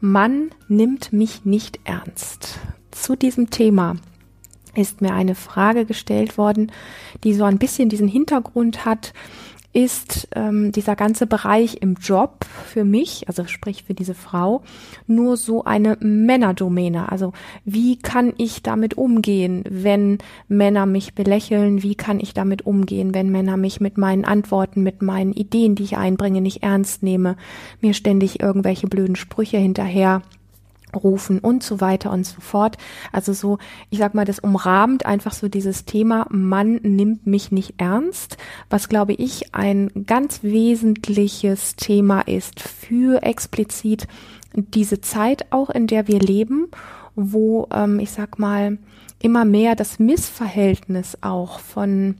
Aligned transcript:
Mann 0.00 0.50
nimmt 0.66 1.12
mich 1.12 1.44
nicht 1.44 1.78
ernst. 1.84 2.58
Zu 2.90 3.16
diesem 3.16 3.50
Thema 3.50 3.96
ist 4.74 5.00
mir 5.02 5.12
eine 5.12 5.34
Frage 5.34 5.84
gestellt 5.84 6.38
worden, 6.38 6.72
die 7.22 7.34
so 7.34 7.44
ein 7.44 7.58
bisschen 7.58 7.88
diesen 7.90 8.08
Hintergrund 8.08 8.84
hat, 8.84 9.12
ist 9.72 10.28
ähm, 10.34 10.72
dieser 10.72 10.96
ganze 10.96 11.26
Bereich 11.26 11.78
im 11.80 11.94
Job 11.94 12.44
für 12.66 12.84
mich, 12.84 13.28
also 13.28 13.46
sprich 13.46 13.84
für 13.84 13.94
diese 13.94 14.14
Frau, 14.14 14.62
nur 15.06 15.36
so 15.36 15.64
eine 15.64 15.96
Männerdomäne. 16.00 17.10
Also 17.10 17.32
wie 17.64 17.96
kann 17.96 18.32
ich 18.36 18.62
damit 18.62 18.94
umgehen, 18.94 19.62
wenn 19.68 20.18
Männer 20.48 20.86
mich 20.86 21.14
belächeln? 21.14 21.82
Wie 21.84 21.94
kann 21.94 22.18
ich 22.18 22.34
damit 22.34 22.66
umgehen, 22.66 23.14
wenn 23.14 23.30
Männer 23.30 23.56
mich 23.56 23.80
mit 23.80 23.96
meinen 23.96 24.24
Antworten, 24.24 24.82
mit 24.82 25.02
meinen 25.02 25.32
Ideen, 25.32 25.76
die 25.76 25.84
ich 25.84 25.96
einbringe, 25.96 26.40
nicht 26.40 26.62
ernst 26.64 27.04
nehme, 27.04 27.36
mir 27.80 27.94
ständig 27.94 28.40
irgendwelche 28.40 28.88
blöden 28.88 29.16
Sprüche 29.16 29.58
hinterher 29.58 30.22
rufen 30.94 31.38
und 31.38 31.62
so 31.62 31.80
weiter 31.80 32.10
und 32.10 32.24
so 32.24 32.40
fort. 32.40 32.76
Also 33.12 33.32
so, 33.32 33.58
ich 33.90 33.98
sag 33.98 34.14
mal, 34.14 34.24
das 34.24 34.38
umrahmt 34.38 35.06
einfach 35.06 35.32
so 35.32 35.48
dieses 35.48 35.84
Thema, 35.84 36.26
man 36.30 36.76
nimmt 36.82 37.26
mich 37.26 37.52
nicht 37.52 37.74
ernst, 37.78 38.36
was 38.68 38.88
glaube 38.88 39.12
ich 39.14 39.54
ein 39.54 39.90
ganz 40.06 40.42
wesentliches 40.42 41.76
Thema 41.76 42.22
ist 42.22 42.60
für 42.60 43.22
explizit 43.22 44.06
diese 44.54 45.00
Zeit 45.00 45.46
auch, 45.50 45.70
in 45.70 45.86
der 45.86 46.08
wir 46.08 46.18
leben, 46.18 46.68
wo, 47.14 47.68
ähm, 47.72 48.00
ich 48.00 48.10
sag 48.10 48.38
mal, 48.38 48.78
immer 49.20 49.44
mehr 49.44 49.76
das 49.76 49.98
Missverhältnis 49.98 51.18
auch 51.20 51.60
von 51.60 52.16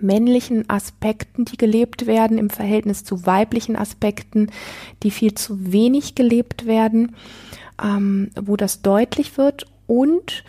männlichen 0.00 0.68
Aspekten, 0.68 1.44
die 1.44 1.56
gelebt 1.56 2.06
werden, 2.06 2.38
im 2.38 2.50
Verhältnis 2.50 3.04
zu 3.04 3.24
weiblichen 3.24 3.76
Aspekten, 3.76 4.50
die 5.02 5.10
viel 5.10 5.34
zu 5.34 5.72
wenig 5.72 6.14
gelebt 6.14 6.66
werden 6.66 7.16
ähm, 7.82 8.30
wo 8.40 8.56
das 8.56 8.82
deutlich 8.82 9.38
wird 9.38 9.66
und 9.86 10.44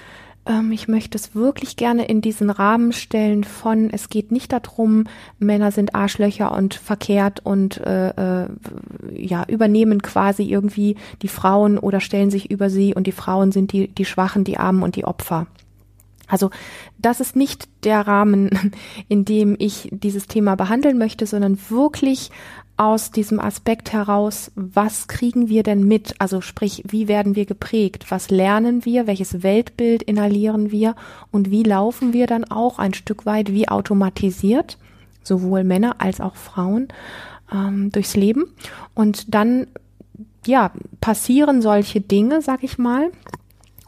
ähm, 0.48 0.72
ich 0.72 0.88
möchte 0.88 1.18
es 1.18 1.36
wirklich 1.36 1.76
gerne 1.76 2.06
in 2.06 2.22
diesen 2.22 2.50
Rahmen 2.50 2.94
stellen 2.94 3.44
von, 3.44 3.90
es 3.92 4.10
geht 4.10 4.32
nicht 4.32 4.52
darum, 4.52 5.06
Männer 5.40 5.72
sind 5.72 5.96
Arschlöcher 5.96 6.52
und 6.52 6.74
verkehrt 6.74 7.42
und 7.44 7.78
äh, 7.78 8.10
äh, 8.10 8.48
ja, 9.14 9.46
übernehmen 9.48 10.02
quasi 10.02 10.44
irgendwie 10.44 10.96
die 11.22 11.28
Frauen 11.28 11.78
oder 11.78 12.00
stellen 12.00 12.32
sich 12.32 12.50
über 12.50 12.70
sie 12.70 12.96
und 12.96 13.08
die 13.08 13.12
Frauen 13.12 13.52
sind 13.52 13.74
die, 13.74 13.88
die 13.90 14.06
Schwachen, 14.06 14.44
die 14.44 14.58
Armen 14.58 14.84
und 14.84 14.96
die 14.96 15.06
Opfer. 15.06 15.48
Also 16.28 16.50
das 16.98 17.22
ist 17.22 17.36
nicht 17.36 17.68
der 17.84 18.06
Rahmen, 18.06 18.72
in 19.08 19.26
dem 19.26 19.56
ich 19.60 19.90
dieses 19.92 20.28
Thema 20.28 20.56
behandeln 20.56 20.98
möchte, 20.98 21.26
sondern 21.26 21.58
wirklich 21.70 22.32
aus 22.78 23.10
diesem 23.12 23.40
Aspekt 23.40 23.92
heraus, 23.92 24.52
was 24.56 25.08
kriegen 25.08 25.50
wir 25.50 25.64
denn 25.64 25.84
mit? 25.84 26.14
Also 26.20 26.42
sprich, 26.42 26.84
wie 26.88 27.08
werden 27.08 27.36
wir 27.36 27.46
geprägt? 27.46 28.06
Was 28.10 28.30
lernen 28.30 28.86
wir? 28.86 29.08
Welches 29.08 29.42
Weltbild 29.42 30.04
inhalieren 30.04 30.72
wir? 30.72 30.96
Und 31.32 31.50
wie 31.50 31.64
laufen 31.64 32.14
wir 32.14 32.28
dann 32.28 32.46
auch 32.46 32.78
ein 32.78 32.94
Stück 32.94 33.26
weit 33.26 33.52
wie 33.52 33.68
automatisiert, 33.68 34.78
sowohl 35.24 35.64
Männer 35.64 35.96
als 35.98 36.22
auch 36.22 36.36
Frauen, 36.36 36.90
ähm, 37.52 37.92
durchs 37.92 38.16
Leben? 38.16 38.46
Und 38.94 39.34
dann, 39.34 39.66
ja, 40.46 40.72
passieren 41.02 41.64
solche 41.64 42.00
Dinge, 42.00 42.44
sag 42.44 42.64
ich 42.64 42.78
mal, 42.78 43.12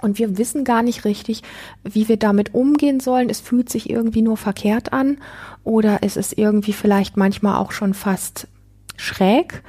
und 0.01 0.17
wir 0.17 0.37
wissen 0.37 0.63
gar 0.63 0.81
nicht 0.81 1.05
richtig, 1.05 1.43
wie 1.83 2.07
wir 2.07 2.17
damit 2.17 2.53
umgehen 2.53 3.01
sollen. 3.01 3.29
Es 3.29 3.41
fühlt 3.41 3.69
sich 3.69 3.89
irgendwie 3.89 4.21
nur 4.21 4.37
verkehrt 4.37 4.93
an 4.93 5.17
oder 5.63 5.99
es 6.01 6.15
ist 6.15 6.37
irgendwie 6.37 6.73
vielleicht 6.73 7.17
manchmal 7.17 7.57
auch 7.57 7.71
schon 7.71 7.93
fast 7.93 8.47
schräg, 8.99 9.63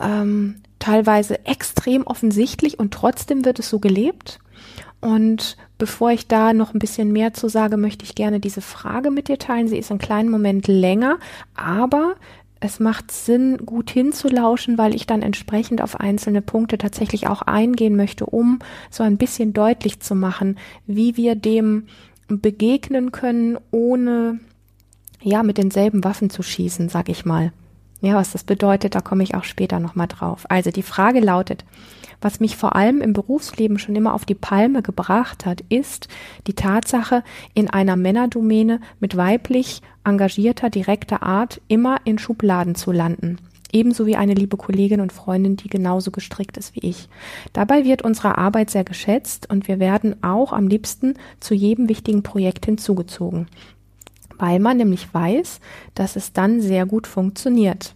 ähm, 0.00 0.56
teilweise 0.78 1.44
extrem 1.44 2.06
offensichtlich 2.06 2.78
und 2.78 2.94
trotzdem 2.94 3.44
wird 3.44 3.58
es 3.58 3.68
so 3.68 3.78
gelebt. 3.78 4.38
Und 5.00 5.56
bevor 5.76 6.10
ich 6.10 6.26
da 6.26 6.52
noch 6.52 6.74
ein 6.74 6.80
bisschen 6.80 7.12
mehr 7.12 7.32
zu 7.32 7.48
sage, 7.48 7.76
möchte 7.76 8.04
ich 8.04 8.14
gerne 8.14 8.40
diese 8.40 8.60
Frage 8.60 9.10
mit 9.10 9.28
dir 9.28 9.38
teilen. 9.38 9.68
Sie 9.68 9.78
ist 9.78 9.90
einen 9.90 10.00
kleinen 10.00 10.30
Moment 10.30 10.66
länger, 10.66 11.18
aber 11.54 12.16
es 12.60 12.80
macht 12.80 13.12
Sinn, 13.12 13.58
gut 13.58 13.90
hinzulauschen, 13.90 14.78
weil 14.78 14.94
ich 14.94 15.06
dann 15.06 15.22
entsprechend 15.22 15.80
auf 15.80 16.00
einzelne 16.00 16.42
Punkte 16.42 16.76
tatsächlich 16.76 17.28
auch 17.28 17.42
eingehen 17.42 17.94
möchte, 17.94 18.26
um 18.26 18.58
so 18.90 19.04
ein 19.04 19.16
bisschen 19.16 19.52
deutlich 19.52 20.00
zu 20.00 20.16
machen, 20.16 20.58
wie 20.86 21.16
wir 21.16 21.36
dem 21.36 21.86
begegnen 22.26 23.12
können, 23.12 23.58
ohne 23.70 24.40
ja 25.22 25.42
mit 25.44 25.58
denselben 25.58 26.02
Waffen 26.02 26.30
zu 26.30 26.42
schießen, 26.42 26.88
sag 26.88 27.08
ich 27.08 27.24
mal. 27.24 27.52
Ja, 28.00 28.14
was 28.14 28.32
das 28.32 28.44
bedeutet, 28.44 28.94
da 28.94 29.00
komme 29.00 29.24
ich 29.24 29.34
auch 29.34 29.44
später 29.44 29.80
nochmal 29.80 30.06
drauf. 30.06 30.46
Also 30.48 30.70
die 30.70 30.82
Frage 30.82 31.20
lautet, 31.20 31.64
was 32.20 32.40
mich 32.40 32.56
vor 32.56 32.76
allem 32.76 33.00
im 33.00 33.12
Berufsleben 33.12 33.78
schon 33.78 33.96
immer 33.96 34.14
auf 34.14 34.24
die 34.24 34.34
Palme 34.34 34.82
gebracht 34.82 35.46
hat, 35.46 35.62
ist 35.68 36.08
die 36.46 36.54
Tatsache, 36.54 37.22
in 37.54 37.70
einer 37.70 37.96
Männerdomäne 37.96 38.80
mit 39.00 39.16
weiblich 39.16 39.82
engagierter, 40.04 40.70
direkter 40.70 41.22
Art 41.22 41.60
immer 41.68 41.98
in 42.04 42.18
Schubladen 42.18 42.74
zu 42.74 42.92
landen. 42.92 43.38
Ebenso 43.70 44.06
wie 44.06 44.16
eine 44.16 44.34
liebe 44.34 44.56
Kollegin 44.56 45.00
und 45.00 45.12
Freundin, 45.12 45.56
die 45.56 45.68
genauso 45.68 46.10
gestrickt 46.10 46.56
ist 46.56 46.74
wie 46.74 46.88
ich. 46.88 47.08
Dabei 47.52 47.84
wird 47.84 48.02
unsere 48.02 48.38
Arbeit 48.38 48.70
sehr 48.70 48.84
geschätzt 48.84 49.50
und 49.50 49.68
wir 49.68 49.78
werden 49.78 50.22
auch 50.22 50.52
am 50.52 50.68
liebsten 50.68 51.14
zu 51.38 51.54
jedem 51.54 51.88
wichtigen 51.88 52.22
Projekt 52.22 52.64
hinzugezogen 52.64 53.46
weil 54.38 54.60
man 54.60 54.76
nämlich 54.76 55.12
weiß, 55.12 55.60
dass 55.94 56.16
es 56.16 56.32
dann 56.32 56.60
sehr 56.60 56.86
gut 56.86 57.06
funktioniert. 57.06 57.94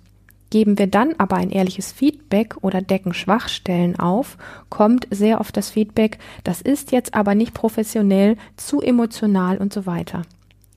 Geben 0.50 0.78
wir 0.78 0.86
dann 0.86 1.14
aber 1.16 1.36
ein 1.36 1.50
ehrliches 1.50 1.92
Feedback 1.92 2.56
oder 2.60 2.82
decken 2.82 3.14
Schwachstellen 3.14 3.98
auf, 3.98 4.36
kommt 4.68 5.08
sehr 5.10 5.40
oft 5.40 5.56
das 5.56 5.70
Feedback, 5.70 6.18
das 6.44 6.60
ist 6.60 6.92
jetzt 6.92 7.14
aber 7.14 7.34
nicht 7.34 7.54
professionell, 7.54 8.36
zu 8.58 8.82
emotional 8.82 9.56
und 9.56 9.72
so 9.72 9.86
weiter. 9.86 10.22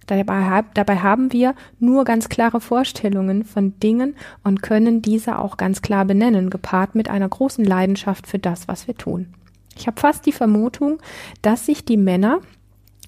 Dabei, 0.08 0.64
dabei, 0.76 0.98
haben 0.98 1.34
wir 1.34 1.56
nur 1.80 2.06
ganz 2.06 2.30
klare 2.30 2.62
Vorstellungen 2.62 3.44
von 3.44 3.78
Dingen 3.80 4.16
und 4.44 4.62
können 4.62 5.02
diese 5.02 5.40
auch 5.40 5.58
ganz 5.58 5.82
klar 5.82 6.06
benennen, 6.06 6.50
gepaart 6.50 6.96
mit 6.96 7.10
einer 7.10 7.28
großen 7.28 7.66
Leidenschaft 7.66 8.28
für 8.28 8.40
das, 8.40 8.68
was 8.68 8.88
wir 8.88 8.96
tun. 8.96 9.34
Ich 9.78 9.88
habe 9.88 10.00
fast 10.00 10.26
die 10.26 10.32
Vermutung, 10.32 11.00
dass 11.42 11.66
sich 11.66 11.84
die 11.84 11.98
Männer 11.98 12.40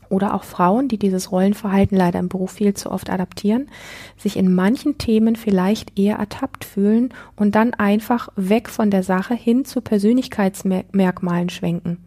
oder 0.09 0.33
auch 0.33 0.43
Frauen, 0.43 0.87
die 0.87 0.97
dieses 0.97 1.31
Rollenverhalten 1.31 1.97
leider 1.97 2.19
im 2.19 2.29
Beruf 2.29 2.51
viel 2.51 2.73
zu 2.73 2.91
oft 2.91 3.09
adaptieren, 3.09 3.69
sich 4.17 4.37
in 4.37 4.53
manchen 4.53 4.97
Themen 4.97 5.35
vielleicht 5.35 5.97
eher 5.97 6.17
ertappt 6.17 6.65
fühlen 6.65 7.13
und 7.35 7.55
dann 7.55 7.73
einfach 7.73 8.29
weg 8.35 8.69
von 8.69 8.91
der 8.91 9.03
Sache 9.03 9.33
hin 9.33 9.65
zu 9.65 9.81
Persönlichkeitsmerkmalen 9.81 11.49
schwenken. 11.49 11.99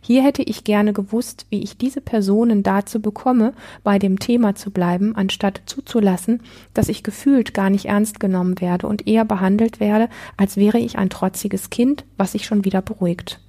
Hier 0.00 0.22
hätte 0.22 0.42
ich 0.42 0.64
gerne 0.64 0.92
gewusst, 0.92 1.46
wie 1.50 1.62
ich 1.62 1.78
diese 1.78 2.00
Personen 2.00 2.62
dazu 2.62 3.00
bekomme, 3.00 3.52
bei 3.82 3.98
dem 3.98 4.18
Thema 4.18 4.54
zu 4.54 4.70
bleiben, 4.70 5.16
anstatt 5.16 5.62
zuzulassen, 5.66 6.42
dass 6.74 6.88
ich 6.88 7.02
gefühlt 7.02 7.54
gar 7.54 7.70
nicht 7.70 7.86
ernst 7.86 8.20
genommen 8.20 8.60
werde 8.60 8.86
und 8.86 9.06
eher 9.06 9.24
behandelt 9.24 9.80
werde, 9.80 10.08
als 10.36 10.56
wäre 10.56 10.78
ich 10.78 10.98
ein 10.98 11.10
trotziges 11.10 11.70
Kind, 11.70 12.04
was 12.16 12.32
sich 12.32 12.44
schon 12.44 12.64
wieder 12.64 12.82
beruhigt. 12.82 13.40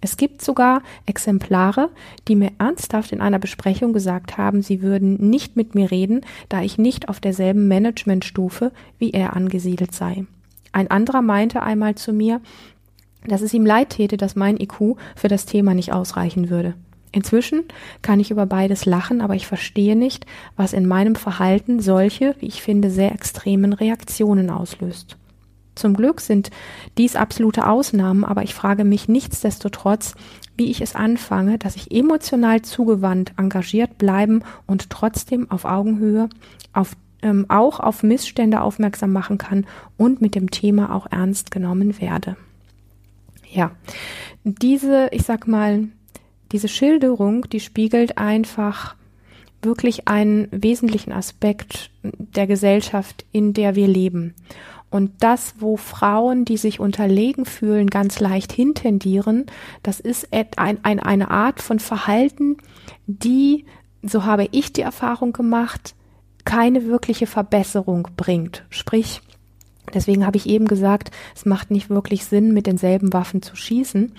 Es 0.00 0.16
gibt 0.16 0.42
sogar 0.42 0.82
Exemplare, 1.06 1.90
die 2.26 2.36
mir 2.36 2.52
ernsthaft 2.58 3.12
in 3.12 3.20
einer 3.20 3.38
Besprechung 3.38 3.92
gesagt 3.92 4.38
haben, 4.38 4.62
sie 4.62 4.80
würden 4.80 5.30
nicht 5.30 5.56
mit 5.56 5.74
mir 5.74 5.90
reden, 5.90 6.22
da 6.48 6.62
ich 6.62 6.78
nicht 6.78 7.08
auf 7.08 7.20
derselben 7.20 7.68
Managementstufe 7.68 8.72
wie 8.98 9.10
er 9.10 9.36
angesiedelt 9.36 9.94
sei. 9.94 10.24
Ein 10.72 10.90
anderer 10.90 11.20
meinte 11.20 11.62
einmal 11.62 11.96
zu 11.96 12.12
mir, 12.12 12.40
dass 13.26 13.42
es 13.42 13.52
ihm 13.52 13.66
leid 13.66 13.90
täte, 13.90 14.16
dass 14.16 14.36
mein 14.36 14.58
IQ 14.58 14.96
für 15.16 15.28
das 15.28 15.44
Thema 15.44 15.74
nicht 15.74 15.92
ausreichen 15.92 16.48
würde. 16.48 16.74
Inzwischen 17.12 17.64
kann 18.02 18.20
ich 18.20 18.30
über 18.30 18.46
beides 18.46 18.86
lachen, 18.86 19.20
aber 19.20 19.34
ich 19.34 19.46
verstehe 19.46 19.96
nicht, 19.96 20.26
was 20.56 20.72
in 20.72 20.86
meinem 20.86 21.16
Verhalten 21.16 21.80
solche, 21.80 22.36
wie 22.38 22.46
ich 22.46 22.62
finde, 22.62 22.90
sehr 22.90 23.12
extremen 23.12 23.72
Reaktionen 23.72 24.48
auslöst. 24.48 25.16
Zum 25.80 25.94
Glück 25.94 26.20
sind 26.20 26.50
dies 26.98 27.16
absolute 27.16 27.66
Ausnahmen, 27.66 28.22
aber 28.22 28.42
ich 28.42 28.54
frage 28.54 28.84
mich 28.84 29.08
nichtsdestotrotz, 29.08 30.14
wie 30.58 30.70
ich 30.70 30.82
es 30.82 30.94
anfange, 30.94 31.56
dass 31.56 31.74
ich 31.74 31.90
emotional 31.90 32.60
zugewandt, 32.60 33.32
engagiert 33.38 33.96
bleiben 33.96 34.42
und 34.66 34.90
trotzdem 34.90 35.50
auf 35.50 35.64
Augenhöhe, 35.64 36.28
auf, 36.74 36.96
ähm, 37.22 37.46
auch 37.48 37.80
auf 37.80 38.02
Missstände 38.02 38.60
aufmerksam 38.60 39.10
machen 39.10 39.38
kann 39.38 39.64
und 39.96 40.20
mit 40.20 40.34
dem 40.34 40.50
Thema 40.50 40.94
auch 40.94 41.06
ernst 41.10 41.50
genommen 41.50 41.98
werde. 41.98 42.36
Ja, 43.50 43.70
diese, 44.44 45.08
ich 45.12 45.22
sag 45.22 45.48
mal, 45.48 45.88
diese 46.52 46.68
Schilderung, 46.68 47.48
die 47.48 47.60
spiegelt 47.60 48.18
einfach 48.18 48.96
wirklich 49.62 50.08
einen 50.08 50.46
wesentlichen 50.50 51.12
Aspekt 51.12 51.90
der 52.02 52.46
Gesellschaft, 52.46 53.24
in 53.32 53.54
der 53.54 53.76
wir 53.76 53.88
leben. 53.88 54.34
Und 54.90 55.12
das, 55.20 55.54
wo 55.58 55.76
Frauen, 55.76 56.44
die 56.44 56.56
sich 56.56 56.80
unterlegen 56.80 57.44
fühlen, 57.44 57.86
ganz 57.86 58.18
leicht 58.18 58.52
hintendieren, 58.52 59.46
das 59.82 60.00
ist 60.00 60.28
ein, 60.32 60.78
ein, 60.82 60.98
eine 60.98 61.30
Art 61.30 61.62
von 61.62 61.78
Verhalten, 61.78 62.56
die, 63.06 63.64
so 64.02 64.24
habe 64.24 64.48
ich 64.50 64.72
die 64.72 64.80
Erfahrung 64.82 65.32
gemacht, 65.32 65.94
keine 66.44 66.86
wirkliche 66.86 67.28
Verbesserung 67.28 68.08
bringt. 68.16 68.64
Sprich, 68.68 69.20
deswegen 69.94 70.26
habe 70.26 70.36
ich 70.36 70.46
eben 70.46 70.66
gesagt, 70.66 71.12
es 71.36 71.46
macht 71.46 71.70
nicht 71.70 71.88
wirklich 71.88 72.24
Sinn, 72.24 72.52
mit 72.52 72.66
denselben 72.66 73.12
Waffen 73.12 73.42
zu 73.42 73.54
schießen, 73.54 74.12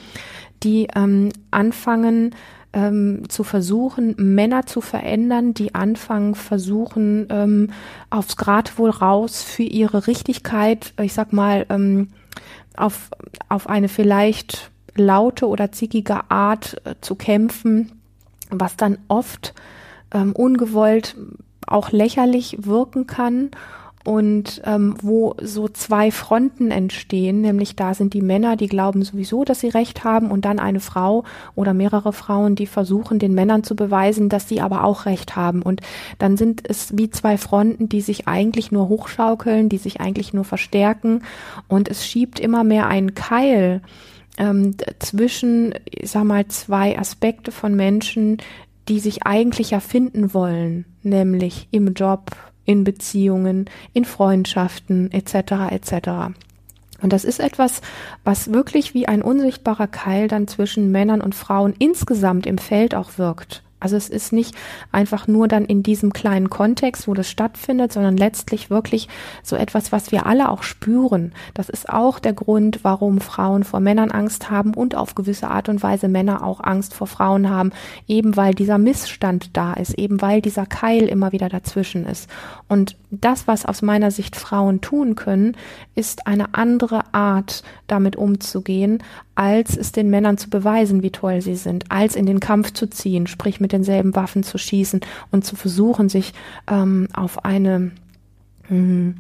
die 0.64 0.88
ähm, 0.96 1.30
anfangen, 1.50 2.34
ähm, 2.74 3.24
zu 3.30 3.44
versuchen, 3.44 4.16
Männer 4.18 4.66
zu 4.66 4.82
verändern, 4.82 5.54
die 5.54 5.76
anfangen, 5.76 6.36
versuchen, 6.36 7.28
ähm, 7.30 7.70
aufs 8.10 8.38
Gradwohl 8.38 8.90
raus 8.90 9.44
für 9.44 9.64
ihre 9.64 10.08
Richtigkeit, 10.08 10.94
ich 11.02 11.14
sag 11.14 11.34
mal, 11.34 11.66
ähm, 11.70 12.10
auf, 12.78 13.10
auf 13.50 13.70
eine 13.70 13.90
vielleicht 13.90 14.72
laute 14.96 15.48
oder 15.48 15.72
zickige 15.72 16.32
Art 16.32 16.82
äh, 16.86 16.96
zu 17.02 17.16
kämpfen, 17.16 17.92
was 18.50 18.78
dann 18.78 18.98
oft 19.08 19.54
ähm, 20.14 20.34
ungewollt 20.34 21.16
auch 21.68 21.92
lächerlich 21.92 22.58
wirken 22.66 23.08
kann 23.08 23.52
und 24.04 24.62
ähm, 24.66 24.96
wo 25.02 25.36
so 25.42 25.68
zwei 25.68 26.12
Fronten 26.12 26.72
entstehen, 26.72 27.42
nämlich 27.42 27.76
da 27.76 27.94
sind 27.94 28.14
die 28.14 28.22
Männer, 28.22 28.56
die 28.56 28.68
glauben 28.68 29.04
sowieso, 29.04 29.44
dass 29.44 29.60
sie 29.60 29.70
recht 29.70 30.04
haben 30.04 30.32
und 30.32 30.46
dann 30.46 30.60
eine 30.60 30.80
Frau 30.80 31.24
oder 31.56 31.74
mehrere 31.74 32.14
Frauen, 32.14 32.56
die 32.56 32.68
versuchen, 32.68 33.20
den 33.20 33.34
Männern 33.34 33.64
zu 33.64 33.76
beweisen, 33.76 34.30
dass 34.30 34.48
sie 34.48 34.62
aber 34.62 34.84
auch 34.84 35.06
recht 35.06 35.36
haben. 35.36 35.62
Und 35.62 35.82
dann 36.20 36.38
sind 36.38 36.64
es 36.68 36.98
wie 36.98 37.10
zwei 37.10 37.38
Fronten, 37.38 37.90
die 37.90 38.02
sich 38.02 38.28
eigentlich 38.28 38.72
nur 38.72 38.90
hochschaukeln, 38.90 39.70
die 39.70 39.78
sich 39.78 40.02
eigentlich 40.02 40.34
nur 40.34 40.46
verstärken 40.46 41.24
und 41.68 41.90
es 41.90 42.06
schiebt 42.06 42.40
immer 42.40 42.64
mehr 42.64 42.88
einen 42.88 43.16
Keil 43.16 43.82
ähm, 44.38 44.76
zwischen, 45.00 45.74
ich 45.86 46.12
sag 46.12 46.24
mal, 46.24 46.48
zwei 46.48 46.98
Aspekte 46.98 47.52
von 47.52 47.76
Menschen, 47.76 48.38
die 48.88 49.00
sich 49.00 49.24
eigentlich 49.24 49.74
erfinden 49.74 50.34
wollen, 50.34 50.86
nämlich 51.04 51.68
im 51.72 51.94
Job, 51.94 52.32
in 52.72 52.86
Beziehungen, 52.86 53.70
in 53.92 54.06
Freundschaften 54.06 55.12
etc. 55.12 55.72
etc. 55.72 55.94
Und 57.02 57.12
das 57.12 57.26
ist 57.26 57.42
etwas, 57.42 57.82
was 58.24 58.54
wirklich 58.54 58.94
wie 58.94 59.08
ein 59.08 59.22
unsichtbarer 59.22 59.88
Keil 59.88 60.30
dann 60.30 60.48
zwischen 60.48 60.92
Männern 60.92 61.20
und 61.20 61.36
Frauen 61.36 61.74
insgesamt 61.78 62.46
im 62.46 62.58
Feld 62.58 62.96
auch 62.96 63.18
wirkt. 63.18 63.62
Also 63.82 63.98
es 63.98 64.08
ist 64.08 64.32
nicht 64.32 64.56
einfach 64.92 65.28
nur 65.28 65.48
dann 65.48 65.66
in 65.66 65.84
diesem 65.84 66.14
kleinen 66.14 66.50
Kontext, 66.50 67.08
wo 67.08 67.14
das 67.14 67.30
stattfindet, 67.30 67.92
sondern 67.92 68.16
letztlich 68.16 68.70
wirklich 68.70 69.10
so 69.44 69.56
etwas, 69.56 69.92
was 69.92 70.12
wir 70.12 70.26
alle 70.26 70.50
auch 70.50 70.64
spüren. 70.64 71.34
Das 71.54 71.68
ist 71.68 71.90
auch 71.90 72.20
der 72.20 72.34
Grund, 72.34 72.84
warum 72.84 73.20
Frauen 73.20 73.64
vor 73.64 73.80
Männern 73.80 74.12
Angst 74.12 74.50
haben 74.50 74.74
und 74.74 74.96
auf 74.96 75.16
gewisse 75.16 75.50
Art 75.50 75.68
und 75.68 75.84
Weise 75.84 76.08
Männer 76.08 76.46
auch 76.46 76.62
Angst 76.62 76.94
vor 76.94 77.08
Frauen 77.08 77.50
haben, 77.50 77.72
eben 78.08 78.38
weil 78.38 78.54
dieser 78.54 78.78
Missstand 78.78 79.58
da 79.58 79.74
ist, 79.74 79.98
eben 79.98 80.22
weil 80.22 80.42
dieser 80.42 80.66
Keil 80.66 81.08
immer 81.08 81.32
wieder 81.32 81.50
dazwischen 81.50 82.06
ist. 82.06 82.30
Und 82.68 82.96
das, 83.10 83.48
was 83.48 83.66
aus 83.66 83.82
meiner 83.82 84.12
Sicht 84.12 84.36
Frauen 84.36 84.80
tun 84.80 85.16
können, 85.16 85.58
ist 85.96 86.28
eine 86.28 86.54
andere 86.54 87.14
Art, 87.14 87.64
damit 87.88 88.16
umzugehen, 88.16 89.04
als 89.36 89.76
es 89.76 89.92
den 89.92 90.10
Männern 90.10 90.38
zu 90.38 90.50
beweisen, 90.50 91.04
wie 91.04 91.12
toll 91.12 91.42
sie 91.42 91.56
sind, 91.56 91.92
als 91.92 92.16
in 92.16 92.26
den 92.26 92.40
Kampf 92.40 92.74
zu 92.74 92.88
ziehen, 92.88 93.28
sprich 93.28 93.60
mit 93.60 93.71
denselben 93.72 94.16
Waffen 94.16 94.44
zu 94.44 94.58
schießen 94.58 95.02
und 95.32 95.46
zu 95.46 95.56
versuchen, 95.56 96.10
sich 96.10 96.34
ähm, 96.68 97.08
auf 97.14 97.46
eine 97.46 97.92
mh, 98.70 98.70
hm, 98.70 99.16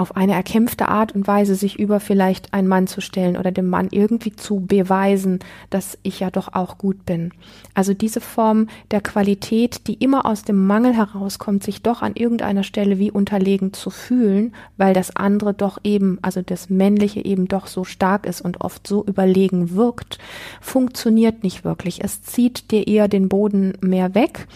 auf 0.00 0.16
eine 0.16 0.32
erkämpfte 0.32 0.88
Art 0.88 1.14
und 1.14 1.26
Weise 1.26 1.54
sich 1.54 1.78
über 1.78 2.00
vielleicht 2.00 2.54
einen 2.54 2.68
Mann 2.68 2.86
zu 2.86 3.02
stellen 3.02 3.36
oder 3.36 3.52
dem 3.52 3.68
Mann 3.68 3.88
irgendwie 3.90 4.34
zu 4.34 4.60
beweisen, 4.60 5.40
dass 5.68 5.98
ich 6.02 6.20
ja 6.20 6.30
doch 6.30 6.54
auch 6.54 6.78
gut 6.78 7.04
bin. 7.04 7.32
Also 7.74 7.92
diese 7.92 8.22
Form 8.22 8.68
der 8.90 9.02
Qualität, 9.02 9.86
die 9.86 9.94
immer 9.94 10.24
aus 10.24 10.42
dem 10.42 10.66
Mangel 10.66 10.94
herauskommt, 10.94 11.62
sich 11.62 11.82
doch 11.82 12.00
an 12.00 12.14
irgendeiner 12.14 12.62
Stelle 12.62 12.98
wie 12.98 13.10
unterlegen 13.10 13.74
zu 13.74 13.90
fühlen, 13.90 14.54
weil 14.78 14.94
das 14.94 15.14
andere 15.16 15.52
doch 15.52 15.78
eben, 15.84 16.18
also 16.22 16.40
das 16.40 16.70
Männliche 16.70 17.22
eben 17.22 17.46
doch 17.46 17.66
so 17.66 17.84
stark 17.84 18.24
ist 18.24 18.40
und 18.40 18.62
oft 18.62 18.86
so 18.86 19.04
überlegen 19.04 19.74
wirkt, 19.74 20.18
funktioniert 20.62 21.42
nicht 21.44 21.62
wirklich. 21.62 22.02
Es 22.02 22.22
zieht 22.22 22.70
dir 22.70 22.86
eher 22.86 23.06
den 23.06 23.28
Boden 23.28 23.74
mehr 23.82 24.14
weg. 24.14 24.48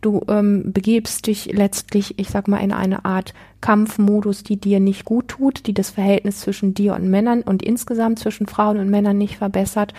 Du 0.00 0.22
ähm, 0.28 0.72
begebst 0.72 1.26
dich 1.26 1.52
letztlich, 1.52 2.18
ich 2.18 2.30
sag 2.30 2.48
mal, 2.48 2.58
in 2.58 2.72
eine 2.72 3.04
Art 3.04 3.34
Kampfmodus, 3.66 4.44
die 4.44 4.58
dir 4.58 4.78
nicht 4.78 5.04
gut 5.04 5.26
tut, 5.26 5.66
die 5.66 5.74
das 5.74 5.90
Verhältnis 5.90 6.38
zwischen 6.38 6.72
dir 6.72 6.94
und 6.94 7.10
Männern 7.10 7.42
und 7.42 7.64
insgesamt 7.64 8.20
zwischen 8.20 8.46
Frauen 8.46 8.78
und 8.78 8.90
Männern 8.90 9.18
nicht 9.18 9.38
verbessert 9.38 9.92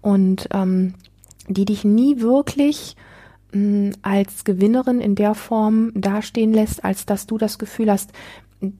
und 0.00 0.48
ähm, 0.54 0.94
die 1.46 1.66
dich 1.66 1.84
nie 1.84 2.22
wirklich 2.22 2.96
mh, 3.52 3.58
hm, 3.58 3.92
als 4.00 4.44
Gewinnerin 4.44 5.02
in 5.02 5.16
der 5.16 5.34
Form 5.34 5.92
dastehen 5.94 6.54
lässt, 6.54 6.82
als 6.82 7.04
dass 7.04 7.26
du 7.26 7.36
das 7.36 7.58
Gefühl 7.58 7.90
hast, 7.90 8.10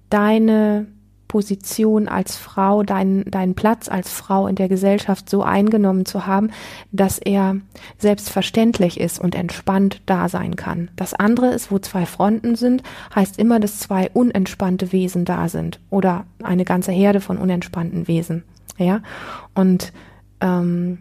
deine 0.09 0.87
Position 1.31 2.09
als 2.09 2.37
Frau, 2.37 2.83
deinen, 2.83 3.25
deinen 3.31 3.55
Platz 3.55 3.89
als 3.89 4.11
Frau 4.11 4.49
in 4.49 4.57
der 4.57 4.69
Gesellschaft 4.69 5.31
so 5.31 5.45
eingenommen 5.45 6.05
zu 6.05 6.27
haben, 6.27 6.51
dass 6.91 7.21
er 7.21 7.57
selbstverständlich 7.99 8.99
ist 8.99 9.21
und 9.21 9.37
entspannt 9.37 10.03
da 10.07 10.29
sein 10.29 10.57
kann. 10.57 10.91
Das 10.97 11.15
andere 11.15 11.55
ist, 11.55 11.71
wo 11.71 11.79
zwei 11.79 12.05
Fronten 12.05 12.57
sind, 12.57 12.83
heißt 13.15 13.39
immer, 13.39 13.61
dass 13.61 13.79
zwei 13.79 14.11
unentspannte 14.13 14.91
Wesen 14.91 15.25
da 15.25 15.49
sind 15.49 15.79
oder 15.89 16.25
eine 16.43 16.65
ganze 16.65 16.91
Herde 16.91 17.21
von 17.21 17.39
unentspannten 17.39 18.09
Wesen. 18.09 18.43
Ja, 18.77 19.01
und 19.55 19.93
ähm, 20.41 20.99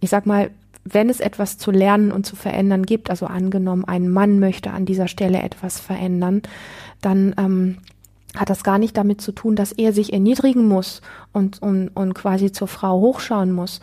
ich 0.00 0.10
sag 0.10 0.26
mal, 0.26 0.50
wenn 0.84 1.08
es 1.08 1.20
etwas 1.20 1.56
zu 1.56 1.70
lernen 1.70 2.12
und 2.12 2.26
zu 2.26 2.36
verändern 2.36 2.84
gibt, 2.84 3.08
also 3.08 3.24
angenommen, 3.24 3.86
ein 3.86 4.10
Mann 4.10 4.40
möchte 4.40 4.72
an 4.72 4.84
dieser 4.84 5.08
Stelle 5.08 5.40
etwas 5.40 5.80
verändern, 5.80 6.42
dann 7.00 7.34
ähm, 7.38 7.78
hat 8.36 8.50
das 8.50 8.62
gar 8.62 8.78
nicht 8.78 8.96
damit 8.96 9.20
zu 9.20 9.32
tun, 9.32 9.56
dass 9.56 9.72
er 9.72 9.92
sich 9.92 10.12
erniedrigen 10.12 10.66
muss 10.68 11.00
und, 11.32 11.60
und, 11.62 11.88
und 11.88 12.14
quasi 12.14 12.52
zur 12.52 12.68
Frau 12.68 13.00
hochschauen 13.00 13.52
muss, 13.52 13.80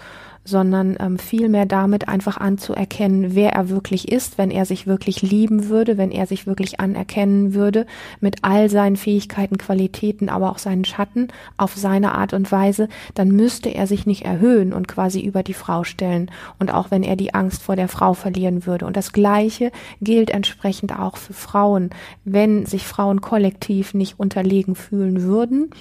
sondern 0.47 0.95
ähm, 0.99 1.19
vielmehr 1.19 1.65
damit 1.65 2.07
einfach 2.07 2.37
anzuerkennen, 2.37 3.35
wer 3.35 3.51
er 3.51 3.69
wirklich 3.69 4.09
ist, 4.09 4.37
wenn 4.37 4.49
er 4.49 4.65
sich 4.65 4.87
wirklich 4.87 5.21
lieben 5.21 5.67
würde, 5.67 5.97
wenn 5.97 6.09
er 6.09 6.25
sich 6.25 6.47
wirklich 6.47 6.79
anerkennen 6.79 7.53
würde, 7.53 7.85
mit 8.21 8.37
all 8.43 8.69
seinen 8.69 8.95
Fähigkeiten, 8.95 9.57
Qualitäten, 9.57 10.29
aber 10.29 10.49
auch 10.49 10.57
seinen 10.57 10.85
Schatten 10.85 11.27
auf 11.57 11.75
seine 11.75 12.15
Art 12.15 12.31
und 12.31 12.49
Weise, 12.49 12.87
dann 13.13 13.29
müsste 13.29 13.69
er 13.69 13.87
sich 13.87 14.05
nicht 14.05 14.23
erhöhen 14.23 14.71
und 14.71 14.87
quasi 14.87 15.19
über 15.19 15.43
die 15.43 15.53
Frau 15.53 15.83
stellen. 15.83 16.31
Und 16.59 16.73
auch 16.73 16.91
wenn 16.91 17.03
er 17.03 17.17
die 17.17 17.33
Angst 17.33 17.61
vor 17.61 17.75
der 17.75 17.89
Frau 17.89 18.13
verlieren 18.13 18.65
würde. 18.65 18.85
Und 18.85 18.95
das 18.95 19.11
Gleiche 19.11 19.73
gilt 20.01 20.29
entsprechend 20.29 20.97
auch 20.97 21.17
für 21.17 21.33
Frauen. 21.33 21.89
Wenn 22.23 22.65
sich 22.65 22.87
Frauen 22.87 23.19
kollektiv 23.19 23.93
nicht 23.93 24.17
unterlegen 24.17 24.75
fühlen 24.75 25.23
würden, 25.23 25.71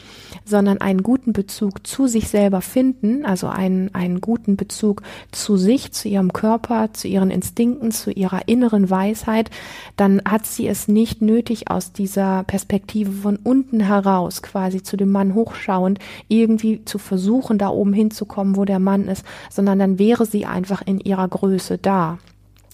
sondern 0.44 0.78
einen 0.78 1.04
guten 1.04 1.32
Bezug 1.32 1.86
zu 1.86 2.08
sich 2.08 2.28
selber 2.28 2.62
finden, 2.62 3.24
also 3.24 3.46
einen, 3.46 3.94
einen 3.94 4.20
guten 4.20 4.55
Bezug 4.56 5.02
zu 5.32 5.56
sich, 5.56 5.92
zu 5.92 6.08
ihrem 6.08 6.32
Körper, 6.32 6.92
zu 6.92 7.08
ihren 7.08 7.30
Instinkten, 7.30 7.90
zu 7.92 8.10
ihrer 8.10 8.48
inneren 8.48 8.90
Weisheit, 8.90 9.50
dann 9.96 10.22
hat 10.28 10.46
sie 10.46 10.66
es 10.66 10.88
nicht 10.88 11.22
nötig, 11.22 11.70
aus 11.70 11.92
dieser 11.92 12.44
Perspektive 12.44 13.12
von 13.12 13.36
unten 13.36 13.80
heraus, 13.80 14.42
quasi 14.42 14.82
zu 14.82 14.96
dem 14.96 15.12
Mann 15.12 15.34
hochschauend, 15.34 15.98
irgendwie 16.28 16.84
zu 16.84 16.98
versuchen, 16.98 17.58
da 17.58 17.68
oben 17.68 17.92
hinzukommen, 17.92 18.56
wo 18.56 18.64
der 18.64 18.78
Mann 18.78 19.08
ist, 19.08 19.24
sondern 19.50 19.78
dann 19.78 19.98
wäre 19.98 20.26
sie 20.26 20.46
einfach 20.46 20.82
in 20.84 21.00
ihrer 21.00 21.28
Größe 21.28 21.78
da. 21.78 22.18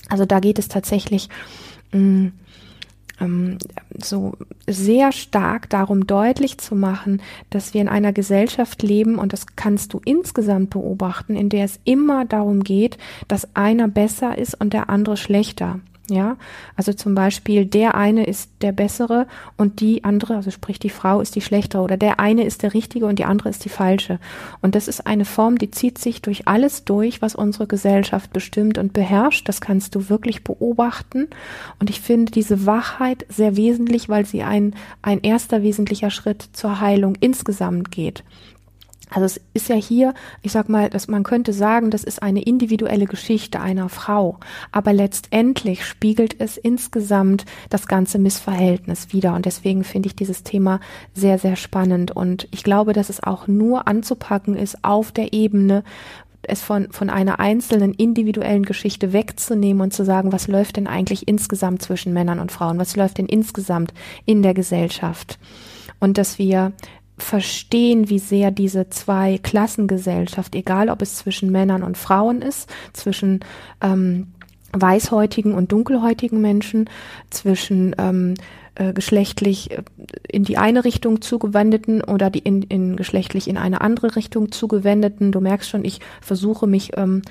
Also 0.08 0.26
da 0.26 0.40
geht 0.40 0.58
es 0.58 0.68
tatsächlich 0.68 1.28
mh, 1.92 2.00
mm, 2.00 2.32
ähm, 3.20 3.58
so 4.02 4.34
sehr 4.66 5.12
stark 5.12 5.68
darum 5.70 6.06
deutlich 6.06 6.58
zu 6.58 6.74
machen, 6.74 7.22
dass 7.50 7.74
wir 7.74 7.80
in 7.80 7.88
einer 7.88 8.12
Gesellschaft 8.12 8.82
leben 8.82 9.18
und 9.18 9.32
das 9.32 9.46
kannst 9.56 9.92
du 9.92 10.00
insgesamt 10.04 10.70
beobachten, 10.70 11.36
in 11.36 11.48
der 11.48 11.64
es 11.64 11.80
immer 11.84 12.24
darum 12.24 12.64
geht, 12.64 12.98
dass 13.28 13.54
einer 13.54 13.88
besser 13.88 14.38
ist 14.38 14.60
und 14.60 14.72
der 14.72 14.90
andere 14.90 15.16
schlechter. 15.16 15.80
Ja, 16.10 16.36
also 16.74 16.92
zum 16.92 17.14
Beispiel 17.14 17.64
der 17.64 17.94
eine 17.94 18.24
ist 18.24 18.50
der 18.60 18.72
bessere 18.72 19.28
und 19.56 19.80
die 19.80 20.02
andere, 20.02 20.34
also 20.34 20.50
sprich 20.50 20.80
die 20.80 20.90
Frau 20.90 21.20
ist 21.20 21.36
die 21.36 21.40
schlechtere 21.40 21.80
oder 21.80 21.96
der 21.96 22.18
eine 22.18 22.44
ist 22.44 22.64
der 22.64 22.74
richtige 22.74 23.06
und 23.06 23.20
die 23.20 23.24
andere 23.24 23.50
ist 23.50 23.64
die 23.64 23.68
falsche. 23.68 24.18
Und 24.60 24.74
das 24.74 24.88
ist 24.88 25.06
eine 25.06 25.24
Form, 25.24 25.58
die 25.58 25.70
zieht 25.70 25.98
sich 25.98 26.20
durch 26.20 26.48
alles 26.48 26.84
durch, 26.84 27.22
was 27.22 27.36
unsere 27.36 27.68
Gesellschaft 27.68 28.32
bestimmt 28.32 28.78
und 28.78 28.92
beherrscht. 28.92 29.48
Das 29.48 29.60
kannst 29.60 29.94
du 29.94 30.08
wirklich 30.08 30.42
beobachten. 30.42 31.28
Und 31.78 31.88
ich 31.88 32.00
finde 32.00 32.32
diese 32.32 32.66
Wachheit 32.66 33.24
sehr 33.28 33.56
wesentlich, 33.56 34.08
weil 34.08 34.26
sie 34.26 34.42
ein, 34.42 34.74
ein 35.02 35.20
erster 35.20 35.62
wesentlicher 35.62 36.10
Schritt 36.10 36.48
zur 36.52 36.80
Heilung 36.80 37.14
insgesamt 37.20 37.92
geht. 37.92 38.24
Also 39.12 39.26
es 39.26 39.40
ist 39.54 39.68
ja 39.68 39.76
hier, 39.76 40.14
ich 40.42 40.52
sag 40.52 40.68
mal, 40.68 40.88
dass 40.88 41.08
man 41.08 41.22
könnte 41.22 41.52
sagen, 41.52 41.90
das 41.90 42.04
ist 42.04 42.22
eine 42.22 42.42
individuelle 42.42 43.06
Geschichte 43.06 43.60
einer 43.60 43.88
Frau, 43.88 44.38
aber 44.70 44.92
letztendlich 44.92 45.84
spiegelt 45.84 46.36
es 46.38 46.56
insgesamt 46.56 47.44
das 47.68 47.86
ganze 47.86 48.18
Missverhältnis 48.18 49.12
wieder 49.12 49.34
und 49.34 49.46
deswegen 49.46 49.84
finde 49.84 50.08
ich 50.08 50.16
dieses 50.16 50.42
Thema 50.42 50.80
sehr 51.14 51.38
sehr 51.38 51.56
spannend 51.56 52.10
und 52.10 52.48
ich 52.50 52.64
glaube, 52.64 52.92
dass 52.92 53.10
es 53.10 53.22
auch 53.22 53.46
nur 53.46 53.86
anzupacken 53.86 54.56
ist 54.56 54.82
auf 54.82 55.12
der 55.12 55.32
Ebene 55.32 55.84
es 56.42 56.62
von, 56.62 56.90
von 56.90 57.08
einer 57.08 57.38
einzelnen 57.38 57.94
individuellen 57.94 58.64
Geschichte 58.64 59.12
wegzunehmen 59.12 59.80
und 59.80 59.92
zu 59.92 60.04
sagen, 60.04 60.32
was 60.32 60.48
läuft 60.48 60.76
denn 60.76 60.86
eigentlich 60.86 61.28
insgesamt 61.28 61.82
zwischen 61.82 62.12
Männern 62.12 62.40
und 62.40 62.50
Frauen? 62.50 62.78
Was 62.78 62.96
läuft 62.96 63.18
denn 63.18 63.26
insgesamt 63.26 63.94
in 64.26 64.42
der 64.42 64.54
Gesellschaft? 64.54 65.38
Und 66.00 66.18
dass 66.18 66.38
wir 66.38 66.72
verstehen, 67.18 68.08
wie 68.08 68.18
sehr 68.18 68.50
diese 68.50 68.88
zwei 68.90 69.38
Klassengesellschaft, 69.38 70.54
egal 70.54 70.88
ob 70.88 71.02
es 71.02 71.16
zwischen 71.16 71.50
Männern 71.52 71.82
und 71.82 71.98
Frauen 71.98 72.42
ist, 72.42 72.68
zwischen 72.92 73.40
ähm, 73.80 74.28
weißhäutigen 74.72 75.54
und 75.54 75.72
dunkelhäutigen 75.72 76.40
Menschen, 76.40 76.88
zwischen 77.30 77.94
ähm, 77.98 78.34
äh, 78.74 78.92
geschlechtlich 78.92 79.70
äh, 79.70 79.82
in 80.28 80.44
die 80.44 80.56
eine 80.56 80.84
Richtung 80.84 81.20
zugewendeten 81.20 82.02
oder 82.02 82.30
die 82.30 82.38
in, 82.38 82.62
in 82.62 82.96
geschlechtlich 82.96 83.48
in 83.48 83.58
eine 83.58 83.82
andere 83.82 84.16
Richtung 84.16 84.50
zugewendeten. 84.50 85.30
Du 85.30 85.40
merkst 85.40 85.68
schon, 85.68 85.84
ich 85.84 86.00
versuche 86.22 86.66
mich 86.66 86.92
ähm, 86.96 87.22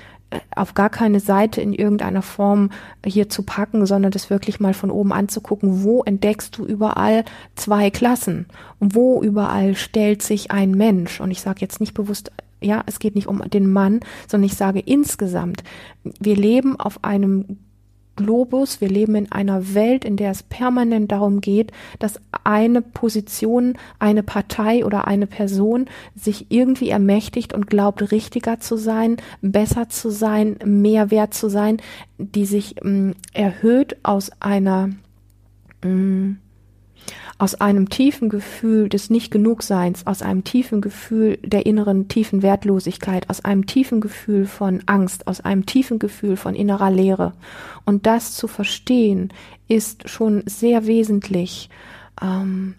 auf 0.54 0.74
gar 0.74 0.90
keine 0.90 1.20
Seite 1.20 1.60
in 1.60 1.72
irgendeiner 1.72 2.22
Form 2.22 2.70
hier 3.04 3.28
zu 3.28 3.42
packen, 3.42 3.86
sondern 3.86 4.12
das 4.12 4.30
wirklich 4.30 4.60
mal 4.60 4.74
von 4.74 4.90
oben 4.90 5.12
anzugucken, 5.12 5.82
wo 5.82 6.02
entdeckst 6.02 6.56
du 6.56 6.64
überall 6.64 7.24
zwei 7.54 7.90
Klassen 7.90 8.46
wo 8.82 9.22
überall 9.22 9.76
stellt 9.76 10.22
sich 10.22 10.50
ein 10.50 10.72
Mensch. 10.72 11.20
Und 11.20 11.30
ich 11.30 11.40
sage 11.40 11.60
jetzt 11.60 11.80
nicht 11.80 11.94
bewusst, 11.94 12.32
ja, 12.60 12.82
es 12.86 12.98
geht 12.98 13.14
nicht 13.14 13.28
um 13.28 13.42
den 13.48 13.70
Mann, 13.70 14.00
sondern 14.26 14.46
ich 14.46 14.56
sage 14.56 14.80
insgesamt, 14.80 15.62
wir 16.02 16.36
leben 16.36 16.78
auf 16.78 17.04
einem 17.04 17.58
Globus, 18.22 18.80
wir 18.80 18.88
leben 18.88 19.14
in 19.14 19.32
einer 19.32 19.74
Welt, 19.74 20.04
in 20.04 20.16
der 20.16 20.30
es 20.30 20.42
permanent 20.42 21.12
darum 21.12 21.40
geht, 21.40 21.72
dass 21.98 22.20
eine 22.44 22.82
Position, 22.82 23.78
eine 23.98 24.22
Partei 24.22 24.84
oder 24.84 25.06
eine 25.06 25.26
Person 25.26 25.86
sich 26.14 26.46
irgendwie 26.50 26.90
ermächtigt 26.90 27.52
und 27.52 27.66
glaubt, 27.66 28.12
richtiger 28.12 28.60
zu 28.60 28.76
sein, 28.76 29.16
besser 29.40 29.88
zu 29.88 30.10
sein, 30.10 30.56
mehr 30.64 31.10
wert 31.10 31.34
zu 31.34 31.48
sein, 31.48 31.78
die 32.18 32.46
sich 32.46 32.76
mh, 32.82 32.90
mm, 32.90 33.14
erhöht 33.32 33.96
aus 34.02 34.30
einer 34.40 34.90
mh, 35.82 35.88
mm, 35.88 36.38
aus 37.42 37.56
einem 37.56 37.88
tiefen 37.88 38.28
Gefühl 38.28 38.88
des 38.88 39.10
Nicht-Genugseins, 39.10 40.06
aus 40.06 40.22
einem 40.22 40.44
tiefen 40.44 40.80
Gefühl 40.80 41.40
der 41.42 41.66
inneren 41.66 42.06
tiefen 42.06 42.40
Wertlosigkeit, 42.40 43.28
aus 43.28 43.44
einem 43.44 43.66
tiefen 43.66 44.00
Gefühl 44.00 44.46
von 44.46 44.80
Angst, 44.86 45.26
aus 45.26 45.40
einem 45.40 45.66
tiefen 45.66 45.98
Gefühl 45.98 46.36
von 46.36 46.54
innerer 46.54 46.92
Leere. 46.92 47.32
Und 47.84 48.06
das 48.06 48.36
zu 48.36 48.46
verstehen, 48.46 49.32
ist 49.66 50.08
schon 50.08 50.44
sehr 50.46 50.86
wesentlich. 50.86 51.68
Ähm, 52.22 52.76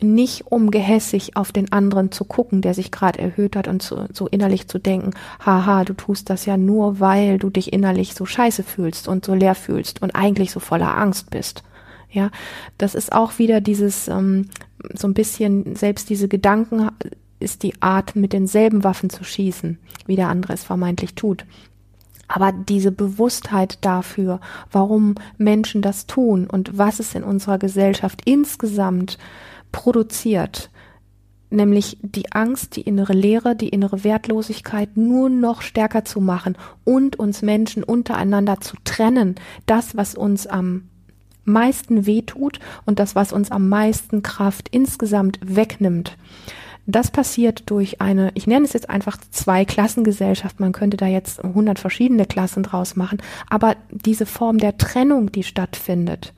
nicht 0.00 0.46
um 0.46 0.70
gehässig 0.70 1.36
auf 1.36 1.52
den 1.52 1.70
anderen 1.72 2.10
zu 2.10 2.24
gucken, 2.24 2.62
der 2.62 2.72
sich 2.72 2.90
gerade 2.90 3.18
erhöht 3.18 3.54
hat 3.54 3.68
und 3.68 3.82
zu, 3.82 4.06
so 4.14 4.26
innerlich 4.28 4.66
zu 4.66 4.78
denken, 4.78 5.10
haha, 5.44 5.84
du 5.84 5.92
tust 5.92 6.30
das 6.30 6.46
ja 6.46 6.56
nur, 6.56 7.00
weil 7.00 7.36
du 7.38 7.50
dich 7.50 7.70
innerlich 7.70 8.14
so 8.14 8.24
scheiße 8.24 8.62
fühlst 8.62 9.08
und 9.08 9.26
so 9.26 9.34
leer 9.34 9.54
fühlst 9.54 10.00
und 10.00 10.14
eigentlich 10.14 10.52
so 10.52 10.60
voller 10.60 10.96
Angst 10.96 11.28
bist. 11.28 11.64
Ja, 12.16 12.30
das 12.78 12.94
ist 12.94 13.12
auch 13.12 13.38
wieder 13.38 13.60
dieses 13.60 14.08
ähm, 14.08 14.48
so 14.94 15.06
ein 15.06 15.12
bisschen 15.12 15.76
selbst 15.76 16.08
diese 16.08 16.28
Gedanken 16.28 16.88
ist 17.40 17.62
die 17.62 17.74
Art, 17.82 18.16
mit 18.16 18.32
denselben 18.32 18.84
Waffen 18.84 19.10
zu 19.10 19.22
schießen, 19.22 19.76
wie 20.06 20.16
der 20.16 20.30
andere 20.30 20.54
es 20.54 20.64
vermeintlich 20.64 21.14
tut. 21.14 21.44
Aber 22.26 22.52
diese 22.52 22.90
Bewusstheit 22.90 23.84
dafür, 23.84 24.40
warum 24.72 25.16
Menschen 25.36 25.82
das 25.82 26.06
tun 26.06 26.46
und 26.46 26.78
was 26.78 27.00
es 27.00 27.14
in 27.14 27.22
unserer 27.22 27.58
Gesellschaft 27.58 28.22
insgesamt 28.24 29.18
produziert, 29.70 30.70
nämlich 31.50 31.98
die 32.00 32.32
Angst, 32.32 32.76
die 32.76 32.80
innere 32.80 33.12
Leere, 33.12 33.54
die 33.54 33.68
innere 33.68 34.04
Wertlosigkeit 34.04 34.96
nur 34.96 35.28
noch 35.28 35.60
stärker 35.60 36.06
zu 36.06 36.22
machen 36.22 36.56
und 36.84 37.18
uns 37.18 37.42
Menschen 37.42 37.84
untereinander 37.84 38.58
zu 38.62 38.74
trennen, 38.84 39.34
das, 39.66 39.98
was 39.98 40.14
uns 40.14 40.46
am 40.46 40.88
meisten 41.46 42.06
wehtut 42.06 42.60
und 42.84 42.98
das, 42.98 43.14
was 43.14 43.32
uns 43.32 43.50
am 43.50 43.68
meisten 43.68 44.22
Kraft 44.22 44.68
insgesamt 44.70 45.38
wegnimmt. 45.42 46.16
Das 46.88 47.10
passiert 47.10 47.68
durch 47.68 48.00
eine, 48.00 48.30
ich 48.34 48.46
nenne 48.46 48.64
es 48.64 48.72
jetzt 48.72 48.88
einfach 48.88 49.18
zwei 49.30 49.64
Klassengesellschaft, 49.64 50.60
man 50.60 50.70
könnte 50.70 50.96
da 50.96 51.06
jetzt 51.06 51.42
100 51.42 51.80
verschiedene 51.80 52.26
Klassen 52.26 52.62
draus 52.62 52.94
machen, 52.94 53.18
aber 53.50 53.76
diese 53.90 54.24
Form 54.24 54.58
der 54.58 54.78
Trennung, 54.78 55.32
die 55.32 55.42
stattfindet, 55.42 56.32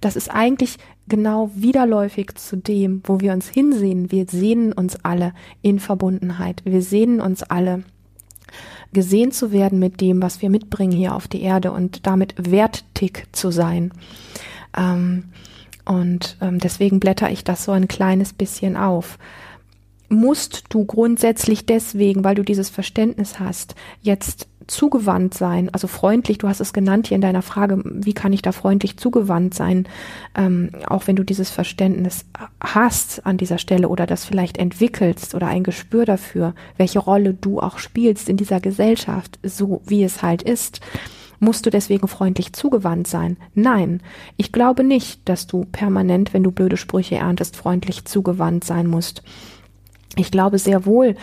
das 0.00 0.14
ist 0.14 0.30
eigentlich 0.30 0.76
genau 1.08 1.50
widerläufig 1.54 2.34
zu 2.36 2.56
dem, 2.56 3.02
wo 3.04 3.20
wir 3.20 3.32
uns 3.32 3.48
hinsehen. 3.48 4.10
Wir 4.10 4.26
sehnen 4.26 4.72
uns 4.72 5.04
alle 5.04 5.32
in 5.62 5.80
Verbundenheit. 5.80 6.62
Wir 6.64 6.82
sehnen 6.82 7.20
uns 7.20 7.42
alle 7.42 7.82
gesehen 8.92 9.32
zu 9.32 9.52
werden 9.52 9.78
mit 9.78 10.00
dem, 10.00 10.22
was 10.22 10.42
wir 10.42 10.50
mitbringen 10.50 10.92
hier 10.92 11.14
auf 11.14 11.28
die 11.28 11.42
Erde 11.42 11.72
und 11.72 12.06
damit 12.06 12.34
wertig 12.38 13.26
zu 13.32 13.50
sein. 13.50 13.92
Ähm, 14.76 15.24
und 15.84 16.36
ähm, 16.40 16.58
deswegen 16.58 17.00
blätter 17.00 17.30
ich 17.30 17.44
das 17.44 17.64
so 17.64 17.72
ein 17.72 17.88
kleines 17.88 18.32
bisschen 18.32 18.76
auf. 18.76 19.18
Musst 20.08 20.64
du 20.70 20.84
grundsätzlich 20.84 21.66
deswegen, 21.66 22.24
weil 22.24 22.34
du 22.34 22.42
dieses 22.42 22.68
Verständnis 22.68 23.38
hast, 23.38 23.74
jetzt 24.02 24.48
zugewandt 24.70 25.34
sein, 25.34 25.68
also 25.72 25.86
freundlich, 25.86 26.38
du 26.38 26.48
hast 26.48 26.60
es 26.60 26.72
genannt 26.72 27.08
hier 27.08 27.16
in 27.16 27.20
deiner 27.20 27.42
Frage, 27.42 27.82
wie 27.84 28.14
kann 28.14 28.32
ich 28.32 28.42
da 28.42 28.52
freundlich 28.52 28.96
zugewandt 28.96 29.54
sein, 29.54 29.86
ähm, 30.34 30.70
auch 30.86 31.06
wenn 31.06 31.16
du 31.16 31.24
dieses 31.24 31.50
Verständnis 31.50 32.24
hast 32.62 33.26
an 33.26 33.36
dieser 33.36 33.58
Stelle 33.58 33.88
oder 33.88 34.06
das 34.06 34.24
vielleicht 34.24 34.58
entwickelst 34.58 35.34
oder 35.34 35.48
ein 35.48 35.64
Gespür 35.64 36.04
dafür, 36.04 36.54
welche 36.76 37.00
Rolle 37.00 37.34
du 37.34 37.60
auch 37.60 37.78
spielst 37.78 38.28
in 38.28 38.36
dieser 38.36 38.60
Gesellschaft, 38.60 39.38
so 39.42 39.82
wie 39.86 40.04
es 40.04 40.22
halt 40.22 40.42
ist. 40.42 40.80
Musst 41.42 41.64
du 41.64 41.70
deswegen 41.70 42.06
freundlich 42.06 42.52
zugewandt 42.52 43.06
sein? 43.06 43.38
Nein, 43.54 44.02
ich 44.36 44.52
glaube 44.52 44.84
nicht, 44.84 45.26
dass 45.26 45.46
du 45.46 45.64
permanent, 45.64 46.34
wenn 46.34 46.42
du 46.42 46.50
blöde 46.50 46.76
Sprüche 46.76 47.16
erntest, 47.16 47.56
freundlich 47.56 48.04
zugewandt 48.04 48.64
sein 48.64 48.86
musst 48.86 49.22
ich 50.16 50.30
glaube 50.30 50.58
sehr 50.58 50.86
wohl, 50.86 51.14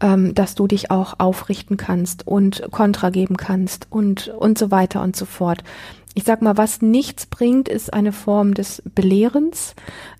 ähm, 0.00 0.34
dass 0.34 0.54
du 0.54 0.66
dich 0.66 0.90
auch 0.90 1.14
aufrichten 1.18 1.76
kannst 1.76 2.26
und 2.26 2.62
Kontra 2.70 3.10
geben 3.10 3.36
kannst 3.36 3.86
und, 3.90 4.28
und 4.28 4.58
so 4.58 4.70
weiter 4.70 5.02
und 5.02 5.16
so 5.16 5.24
fort. 5.24 5.64
Ich 6.14 6.24
sag 6.24 6.40
mal, 6.40 6.56
was 6.56 6.80
nichts 6.80 7.26
bringt, 7.26 7.68
ist 7.68 7.92
eine 7.92 8.12
Form 8.12 8.54
des 8.54 8.82
Belehrens, 8.94 9.74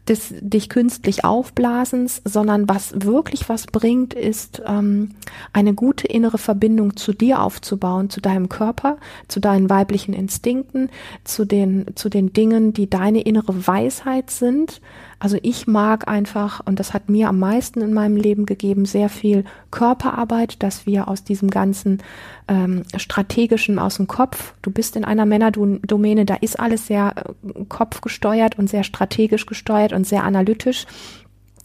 des 0.08 0.34
dich 0.40 0.68
künstlich 0.68 1.24
aufblasens, 1.24 2.22
sondern 2.24 2.68
was 2.68 2.94
wirklich 3.04 3.48
was 3.48 3.66
bringt, 3.66 4.14
ist 4.14 4.62
ähm, 4.66 5.10
eine 5.52 5.74
gute 5.74 6.06
innere 6.06 6.38
Verbindung 6.38 6.96
zu 6.96 7.12
dir 7.12 7.42
aufzubauen, 7.42 8.10
zu 8.10 8.20
deinem 8.20 8.48
Körper, 8.48 8.98
zu 9.28 9.40
deinen 9.40 9.68
weiblichen 9.68 10.14
Instinkten, 10.14 10.90
zu 11.24 11.44
den 11.44 11.86
zu 11.94 12.08
den 12.08 12.32
Dingen, 12.32 12.72
die 12.72 12.88
deine 12.88 13.22
innere 13.22 13.66
Weisheit 13.66 14.30
sind. 14.30 14.80
Also 15.18 15.38
ich 15.42 15.66
mag 15.66 16.08
einfach, 16.08 16.60
und 16.66 16.78
das 16.78 16.92
hat 16.92 17.08
mir 17.08 17.28
am 17.28 17.38
meisten 17.38 17.80
in 17.80 17.94
meinem 17.94 18.16
Leben 18.16 18.44
gegeben, 18.44 18.84
sehr 18.84 19.08
viel 19.08 19.44
Körperarbeit, 19.70 20.62
dass 20.62 20.84
wir 20.84 21.08
aus 21.08 21.24
diesem 21.24 21.48
ganzen 21.48 22.02
ähm, 22.48 22.82
strategischen 22.96 23.78
aus 23.78 23.96
dem 23.96 24.08
Kopf, 24.08 24.52
du 24.60 24.70
bist 24.70 24.94
in 24.94 25.04
einer 25.04 25.24
Männerdomäne, 25.24 26.26
da 26.26 26.34
ist 26.34 26.60
alles 26.60 26.86
sehr 26.86 27.14
äh, 27.16 27.64
kopfgesteuert 27.68 28.58
und 28.58 28.68
sehr 28.68 28.84
strategisch 28.84 29.46
gesteuert 29.46 29.94
und 29.96 30.06
sehr 30.06 30.22
analytisch 30.22 30.86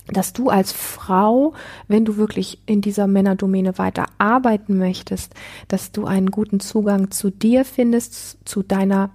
dass 0.07 0.33
du 0.33 0.49
als 0.49 0.71
Frau, 0.71 1.53
wenn 1.87 2.05
du 2.05 2.17
wirklich 2.17 2.59
in 2.65 2.81
dieser 2.81 3.07
Männerdomäne 3.07 3.77
weiter 3.77 4.05
arbeiten 4.17 4.77
möchtest, 4.77 5.33
dass 5.67 5.91
du 5.91 6.05
einen 6.05 6.31
guten 6.31 6.59
Zugang 6.59 7.11
zu 7.11 7.29
dir 7.29 7.65
findest, 7.65 8.37
zu 8.45 8.63
deiner 8.63 9.11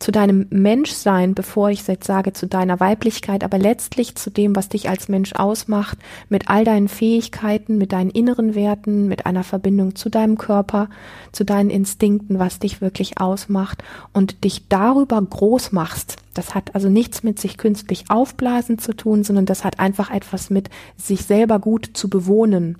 zu 0.00 0.10
deinem 0.10 0.46
Menschsein, 0.50 1.34
bevor 1.34 1.70
ich 1.70 1.86
jetzt 1.86 2.06
sage 2.06 2.32
zu 2.32 2.48
deiner 2.48 2.80
Weiblichkeit, 2.80 3.44
aber 3.44 3.58
letztlich 3.58 4.16
zu 4.16 4.28
dem, 4.28 4.56
was 4.56 4.68
dich 4.68 4.88
als 4.88 5.08
Mensch 5.08 5.34
ausmacht, 5.34 5.98
mit 6.28 6.48
all 6.48 6.64
deinen 6.64 6.88
Fähigkeiten, 6.88 7.78
mit 7.78 7.92
deinen 7.92 8.10
inneren 8.10 8.56
Werten, 8.56 9.06
mit 9.06 9.26
einer 9.26 9.44
Verbindung 9.44 9.94
zu 9.94 10.08
deinem 10.08 10.36
Körper, 10.36 10.88
zu 11.30 11.44
deinen 11.44 11.70
Instinkten, 11.70 12.40
was 12.40 12.58
dich 12.58 12.80
wirklich 12.80 13.20
ausmacht 13.20 13.84
und 14.12 14.42
dich 14.42 14.68
darüber 14.68 15.22
groß 15.22 15.70
machst. 15.70 16.16
Das 16.38 16.54
hat 16.54 16.76
also 16.76 16.88
nichts 16.88 17.24
mit 17.24 17.40
sich 17.40 17.58
künstlich 17.58 18.04
aufblasen 18.10 18.78
zu 18.78 18.94
tun, 18.94 19.24
sondern 19.24 19.44
das 19.44 19.64
hat 19.64 19.80
einfach 19.80 20.08
etwas 20.12 20.50
mit 20.50 20.70
sich 20.96 21.24
selber 21.24 21.58
gut 21.58 21.90
zu 21.94 22.08
bewohnen. 22.08 22.78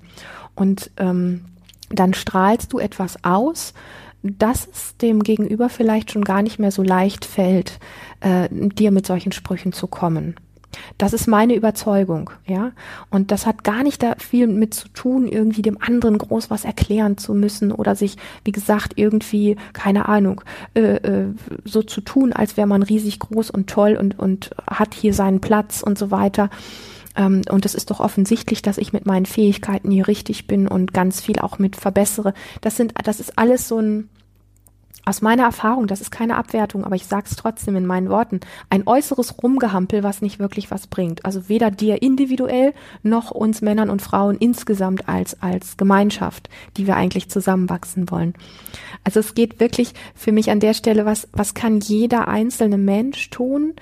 Und 0.55 0.91
ähm, 0.95 1.43
dann 1.89 2.13
strahlst 2.13 2.71
du 2.71 2.79
etwas 2.79 3.21
aus, 3.25 3.73
dass 4.23 4.65
es 4.65 4.95
dem 4.95 5.23
Gegenüber 5.23 5.67
vielleicht 5.67 6.11
schon 6.11 6.23
gar 6.23 6.41
nicht 6.41 6.57
mehr 6.57 6.71
so 6.71 6.83
leicht 6.83 7.25
fällt, 7.25 7.79
äh, 8.21 8.47
dir 8.49 8.91
mit 8.91 9.05
solchen 9.05 9.33
Sprüchen 9.33 9.73
zu 9.73 9.87
kommen. 9.87 10.35
Das 10.97 11.13
ist 11.13 11.27
meine 11.27 11.55
Überzeugung, 11.55 12.29
ja. 12.45 12.71
Und 13.09 13.31
das 13.31 13.45
hat 13.45 13.63
gar 13.63 13.83
nicht 13.83 14.03
da 14.03 14.15
viel 14.17 14.47
mit 14.47 14.73
zu 14.73 14.87
tun, 14.89 15.27
irgendwie 15.27 15.61
dem 15.61 15.81
anderen 15.81 16.17
groß 16.17 16.49
was 16.49 16.65
erklären 16.65 17.17
zu 17.17 17.33
müssen 17.33 17.71
oder 17.71 17.95
sich, 17.95 18.17
wie 18.43 18.51
gesagt, 18.51 18.93
irgendwie, 18.95 19.55
keine 19.73 20.07
Ahnung, 20.07 20.41
äh, 20.75 20.95
äh, 20.97 21.33
so 21.65 21.81
zu 21.81 22.01
tun, 22.01 22.33
als 22.33 22.57
wäre 22.57 22.67
man 22.67 22.83
riesig 22.83 23.19
groß 23.19 23.49
und 23.49 23.69
toll 23.69 23.97
und, 23.99 24.19
und 24.19 24.51
hat 24.67 24.93
hier 24.93 25.13
seinen 25.13 25.41
Platz 25.41 25.81
und 25.81 25.97
so 25.97 26.11
weiter. 26.11 26.49
Ähm, 27.15 27.41
und 27.49 27.65
es 27.65 27.75
ist 27.75 27.91
doch 27.91 27.99
offensichtlich, 27.99 28.61
dass 28.61 28.77
ich 28.77 28.93
mit 28.93 29.05
meinen 29.05 29.25
Fähigkeiten 29.25 29.91
hier 29.91 30.07
richtig 30.07 30.47
bin 30.47 30.67
und 30.67 30.93
ganz 30.93 31.21
viel 31.21 31.39
auch 31.39 31.59
mit 31.59 31.75
verbessere. 31.75 32.33
Das 32.61 32.77
sind, 32.77 32.93
das 33.03 33.19
ist 33.19 33.37
alles 33.37 33.67
so 33.67 33.79
ein, 33.79 34.09
aus 35.05 35.21
meiner 35.21 35.43
Erfahrung, 35.43 35.87
das 35.87 36.01
ist 36.01 36.11
keine 36.11 36.35
Abwertung, 36.35 36.83
aber 36.83 36.95
ich 36.95 37.05
sage 37.05 37.25
es 37.29 37.35
trotzdem 37.35 37.75
in 37.75 37.85
meinen 37.85 38.09
Worten, 38.09 38.41
ein 38.69 38.85
äußeres 38.85 39.41
Rumgehampel, 39.41 40.03
was 40.03 40.21
nicht 40.21 40.39
wirklich 40.39 40.71
was 40.71 40.87
bringt. 40.87 41.25
Also 41.25 41.49
weder 41.49 41.71
dir 41.71 42.01
individuell 42.01 42.73
noch 43.01 43.31
uns 43.31 43.61
Männern 43.61 43.89
und 43.89 44.01
Frauen 44.01 44.37
insgesamt 44.37 45.07
als, 45.07 45.41
als 45.41 45.77
Gemeinschaft, 45.77 46.49
die 46.77 46.85
wir 46.85 46.95
eigentlich 46.95 47.29
zusammenwachsen 47.29 48.11
wollen. 48.11 48.33
Also 49.03 49.19
es 49.19 49.33
geht 49.33 49.59
wirklich 49.59 49.93
für 50.15 50.31
mich 50.31 50.51
an 50.51 50.59
der 50.59 50.73
Stelle, 50.73 51.05
was, 51.05 51.27
was 51.33 51.53
kann 51.53 51.79
jeder 51.79 52.27
einzelne 52.27 52.77
Mensch 52.77 53.29
tun, 53.29 53.73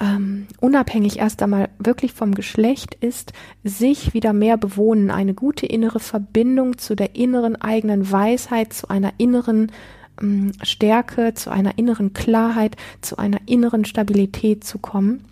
ähm, 0.00 0.46
unabhängig 0.60 1.18
erst 1.18 1.42
einmal 1.42 1.70
wirklich 1.78 2.12
vom 2.12 2.34
Geschlecht 2.34 2.94
ist, 2.94 3.32
sich 3.64 4.14
wieder 4.14 4.32
mehr 4.32 4.56
bewohnen, 4.56 5.10
eine 5.10 5.34
gute 5.34 5.66
innere 5.66 6.00
Verbindung 6.00 6.78
zu 6.78 6.94
der 6.94 7.16
inneren 7.16 7.56
eigenen 7.60 8.10
Weisheit, 8.10 8.72
zu 8.72 8.88
einer 8.88 9.12
inneren 9.18 9.72
Stärke, 10.62 11.34
zu 11.34 11.50
einer 11.50 11.78
inneren 11.78 12.12
Klarheit, 12.12 12.76
zu 13.00 13.18
einer 13.18 13.38
inneren 13.46 13.84
Stabilität 13.84 14.64
zu 14.64 14.78
kommen. 14.78 15.24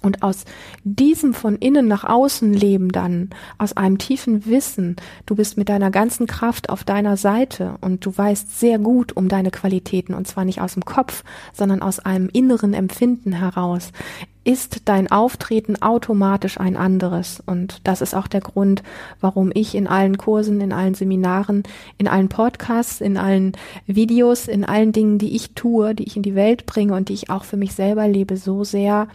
Und 0.00 0.22
aus 0.22 0.44
diesem 0.84 1.34
von 1.34 1.56
innen 1.56 1.88
nach 1.88 2.04
außen 2.04 2.54
Leben 2.54 2.92
dann, 2.92 3.30
aus 3.58 3.76
einem 3.76 3.98
tiefen 3.98 4.46
Wissen, 4.46 4.94
du 5.26 5.34
bist 5.34 5.56
mit 5.56 5.68
deiner 5.68 5.90
ganzen 5.90 6.28
Kraft 6.28 6.70
auf 6.70 6.84
deiner 6.84 7.16
Seite 7.16 7.74
und 7.80 8.06
du 8.06 8.16
weißt 8.16 8.60
sehr 8.60 8.78
gut 8.78 9.16
um 9.16 9.28
deine 9.28 9.50
Qualitäten 9.50 10.14
und 10.14 10.28
zwar 10.28 10.44
nicht 10.44 10.60
aus 10.60 10.74
dem 10.74 10.84
Kopf, 10.84 11.24
sondern 11.52 11.82
aus 11.82 11.98
einem 11.98 12.28
inneren 12.32 12.74
Empfinden 12.74 13.32
heraus, 13.32 13.90
ist 14.48 14.80
dein 14.86 15.10
Auftreten 15.10 15.82
automatisch 15.82 16.58
ein 16.58 16.78
anderes. 16.78 17.42
Und 17.44 17.82
das 17.84 18.00
ist 18.00 18.14
auch 18.14 18.26
der 18.26 18.40
Grund, 18.40 18.82
warum 19.20 19.50
ich 19.52 19.74
in 19.74 19.86
allen 19.86 20.16
Kursen, 20.16 20.62
in 20.62 20.72
allen 20.72 20.94
Seminaren, 20.94 21.64
in 21.98 22.08
allen 22.08 22.30
Podcasts, 22.30 23.02
in 23.02 23.18
allen 23.18 23.52
Videos, 23.86 24.48
in 24.48 24.64
allen 24.64 24.92
Dingen, 24.92 25.18
die 25.18 25.36
ich 25.36 25.50
tue, 25.50 25.94
die 25.94 26.04
ich 26.04 26.16
in 26.16 26.22
die 26.22 26.34
Welt 26.34 26.64
bringe 26.64 26.94
und 26.94 27.10
die 27.10 27.12
ich 27.12 27.28
auch 27.28 27.44
für 27.44 27.58
mich 27.58 27.74
selber 27.74 28.08
lebe, 28.08 28.38
so 28.38 28.64
sehr 28.64 29.08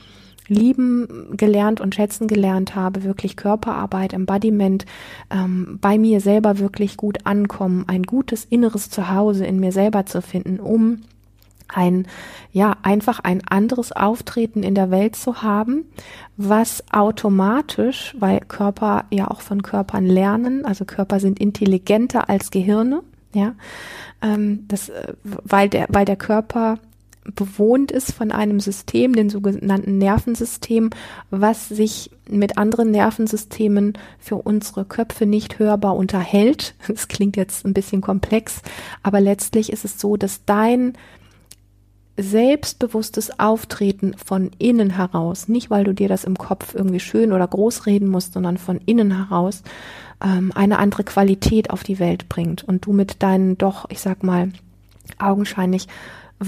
lieben 0.47 1.35
gelernt 1.35 1.81
und 1.81 1.95
schätzen 1.95 2.27
gelernt 2.27 2.75
habe, 2.75 3.03
wirklich 3.03 3.35
Körperarbeit, 3.35 4.13
Embodiment, 4.13 4.85
ähm, 5.31 5.79
bei 5.81 5.97
mir 5.97 6.21
selber 6.21 6.59
wirklich 6.59 6.95
gut 6.95 7.25
ankommen, 7.25 7.85
ein 7.87 8.03
gutes 8.03 8.45
inneres 8.45 8.91
Zuhause 8.91 9.47
in 9.47 9.59
mir 9.59 9.71
selber 9.71 10.05
zu 10.05 10.21
finden, 10.21 10.59
um 10.59 10.99
ein, 11.67 12.07
ja, 12.51 12.77
einfach 12.83 13.19
ein 13.19 13.41
anderes 13.47 13.91
Auftreten 13.91 14.63
in 14.63 14.75
der 14.75 14.91
Welt 14.91 15.15
zu 15.15 15.41
haben, 15.41 15.85
was 16.37 16.83
automatisch, 16.91 18.15
weil 18.19 18.39
Körper 18.41 19.05
ja 19.09 19.29
auch 19.29 19.41
von 19.41 19.63
Körpern 19.63 20.05
lernen, 20.05 20.65
also 20.65 20.85
Körper 20.85 21.19
sind 21.19 21.39
intelligenter 21.39 22.29
als 22.29 22.51
Gehirne, 22.51 23.01
ja, 23.33 23.55
ähm, 24.21 24.65
das, 24.67 24.89
äh, 24.89 25.13
weil 25.23 25.69
der, 25.69 25.87
weil 25.89 26.05
der 26.05 26.15
Körper 26.15 26.79
bewohnt 27.35 27.91
ist 27.91 28.11
von 28.11 28.31
einem 28.31 28.59
System, 28.59 29.13
den 29.13 29.29
sogenannten 29.29 29.97
Nervensystem, 29.97 30.89
was 31.29 31.69
sich 31.69 32.11
mit 32.29 32.57
anderen 32.57 32.91
Nervensystemen 32.91 33.93
für 34.19 34.35
unsere 34.35 34.85
Köpfe 34.85 35.25
nicht 35.25 35.59
hörbar 35.59 35.95
unterhält. 35.95 36.75
Das 36.93 37.07
klingt 37.07 37.37
jetzt 37.37 37.65
ein 37.65 37.73
bisschen 37.73 38.01
komplex, 38.01 38.61
aber 39.01 39.19
letztlich 39.19 39.71
ist 39.71 39.85
es 39.85 39.99
so, 39.99 40.15
dass 40.17 40.45
dein 40.45 40.93
selbstbewusstes 42.17 43.39
Auftreten 43.39 44.15
von 44.23 44.51
innen 44.59 44.91
heraus, 44.91 45.47
nicht 45.47 45.69
weil 45.69 45.83
du 45.83 45.93
dir 45.93 46.07
das 46.07 46.23
im 46.23 46.37
Kopf 46.37 46.75
irgendwie 46.75 46.99
schön 46.99 47.33
oder 47.33 47.47
groß 47.47 47.85
reden 47.87 48.07
musst, 48.07 48.33
sondern 48.33 48.57
von 48.57 48.79
innen 48.85 49.15
heraus 49.17 49.63
ähm, 50.23 50.51
eine 50.53 50.77
andere 50.77 51.03
Qualität 51.03 51.71
auf 51.71 51.83
die 51.83 51.99
Welt 51.99 52.29
bringt 52.29 52.63
und 52.63 52.85
du 52.85 52.93
mit 52.93 53.23
deinen 53.23 53.57
doch, 53.57 53.89
ich 53.89 53.99
sag 53.99 54.23
mal, 54.23 54.51
augenscheinlich 55.17 55.87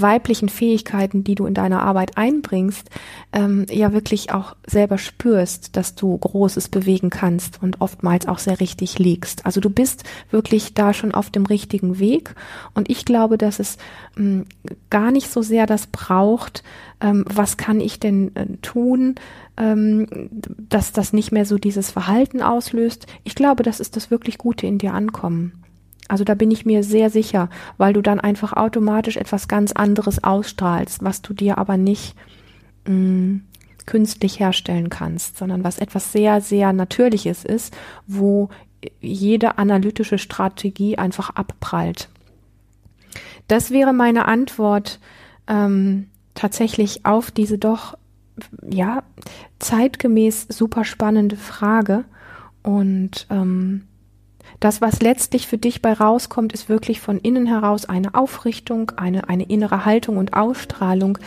weiblichen 0.02 0.50
Fähigkeiten, 0.50 1.24
die 1.24 1.36
du 1.36 1.46
in 1.46 1.54
deiner 1.54 1.82
Arbeit 1.82 2.18
einbringst, 2.18 2.90
ähm, 3.34 3.66
ja 3.70 3.94
wirklich 3.94 4.32
auch 4.32 4.56
selber 4.66 4.98
spürst, 4.98 5.76
dass 5.76 5.96
du 5.96 6.18
Großes 6.18 6.70
bewegen 6.70 7.10
kannst 7.10 7.62
und 7.62 7.82
oftmals 7.82 8.28
auch 8.28 8.40
sehr 8.40 8.60
richtig 8.60 9.00
liegst. 9.00 9.46
Also 9.46 9.62
du 9.62 9.70
bist 9.70 10.04
wirklich 10.32 10.74
da 10.74 10.94
schon 10.94 11.14
auf 11.14 11.30
dem 11.30 11.46
richtigen 11.46 12.00
Weg 12.00 12.36
und 12.74 12.90
ich 12.90 13.06
glaube, 13.06 13.38
dass 13.38 13.60
es 13.60 13.78
ähm, 14.18 14.46
gar 14.90 15.12
nicht 15.12 15.30
so 15.30 15.42
sehr 15.42 15.66
das 15.66 15.88
braucht, 15.88 16.64
ähm, 17.02 17.26
was 17.28 17.58
kann 17.58 17.80
ich 17.80 18.00
denn 18.00 18.36
äh, 18.36 18.46
tun, 18.62 19.16
ähm, 19.58 20.08
dass 20.70 20.92
das 20.92 21.14
nicht 21.14 21.32
mehr 21.32 21.46
so 21.46 21.58
dieses 21.58 21.92
Verhalten 21.92 22.42
auslöst. 22.42 23.08
Ich 23.24 23.36
glaube, 23.36 23.64
das 23.64 23.80
ist 23.80 23.96
das 23.96 24.12
wirklich 24.12 24.38
Gute 24.38 24.68
in 24.68 24.78
dir 24.78 24.94
ankommen. 24.94 25.65
Also 26.08 26.24
da 26.24 26.36
bin 26.36 26.52
ich 26.52 26.66
mir 26.66 26.84
sehr 26.84 27.10
sicher, 27.10 27.50
weil 27.78 27.94
du 27.94 28.02
dann 28.02 28.20
einfach 28.20 28.54
automatisch 28.54 29.18
etwas 29.18 29.48
ganz 29.48 29.72
anderes 29.72 30.24
ausstrahlst, 30.24 31.04
was 31.04 31.22
du 31.22 31.34
dir 31.34 31.58
aber 31.58 31.78
nicht 31.78 32.16
mh, 32.86 32.94
mm, 32.94 33.42
künstlich 33.86 34.40
herstellen 34.40 34.90
kannst, 34.90 35.38
sondern 35.38 35.64
was 35.64 35.78
etwas 35.78 36.12
sehr, 36.12 36.42
sehr 36.42 36.74
Natürliches 36.74 37.44
ist, 37.44 37.76
wo 38.08 38.50
jede 39.02 39.58
analytische 39.58 40.18
Strategie 40.18 40.98
einfach 40.98 41.32
abprallt. 41.32 42.10
Das 43.48 43.72
wäre 43.72 43.94
meine 43.94 44.26
Antwort 44.26 45.00
ähm, 45.48 46.08
tatsächlich 46.34 47.06
auf 47.06 47.32
diese 47.32 47.58
doch 47.58 47.98
ja 48.70 49.04
zeitgemäß 49.60 50.48
super 50.50 50.84
spannende 50.84 51.38
Frage 51.38 52.06
und 52.64 53.28
ähm, 53.30 53.84
das, 54.60 54.82
was 54.82 55.02
letztlich 55.02 55.48
für 55.48 55.58
dich 55.58 55.82
bei 55.82 55.94
rauskommt, 55.94 56.54
ist 56.54 56.70
wirklich 56.70 57.02
von 57.02 57.20
innen 57.20 57.46
heraus 57.46 57.86
eine 57.86 58.16
Aufrichtung, 58.16 58.92
eine, 58.98 59.30
eine 59.30 59.44
innere 59.44 59.86
Haltung 59.86 60.18
und 60.18 60.34
Ausstrahlung, 60.34 61.18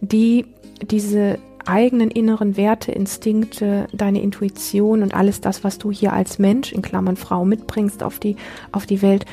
die 0.00 0.46
diese 0.82 1.38
eigenen 1.66 2.10
inneren 2.10 2.56
Werte, 2.56 2.92
Instinkte, 2.92 3.86
deine 3.92 4.22
Intuition 4.22 5.02
und 5.02 5.14
alles 5.14 5.40
das, 5.40 5.64
was 5.64 5.78
du 5.78 5.92
hier 5.92 6.12
als 6.12 6.38
Mensch, 6.38 6.72
in 6.72 6.82
Klammern 6.82 7.16
Frau, 7.16 7.44
mitbringst 7.44 8.02
auf 8.02 8.18
die, 8.18 8.36
auf 8.72 8.86
die 8.86 9.02
Welt, 9.02 9.26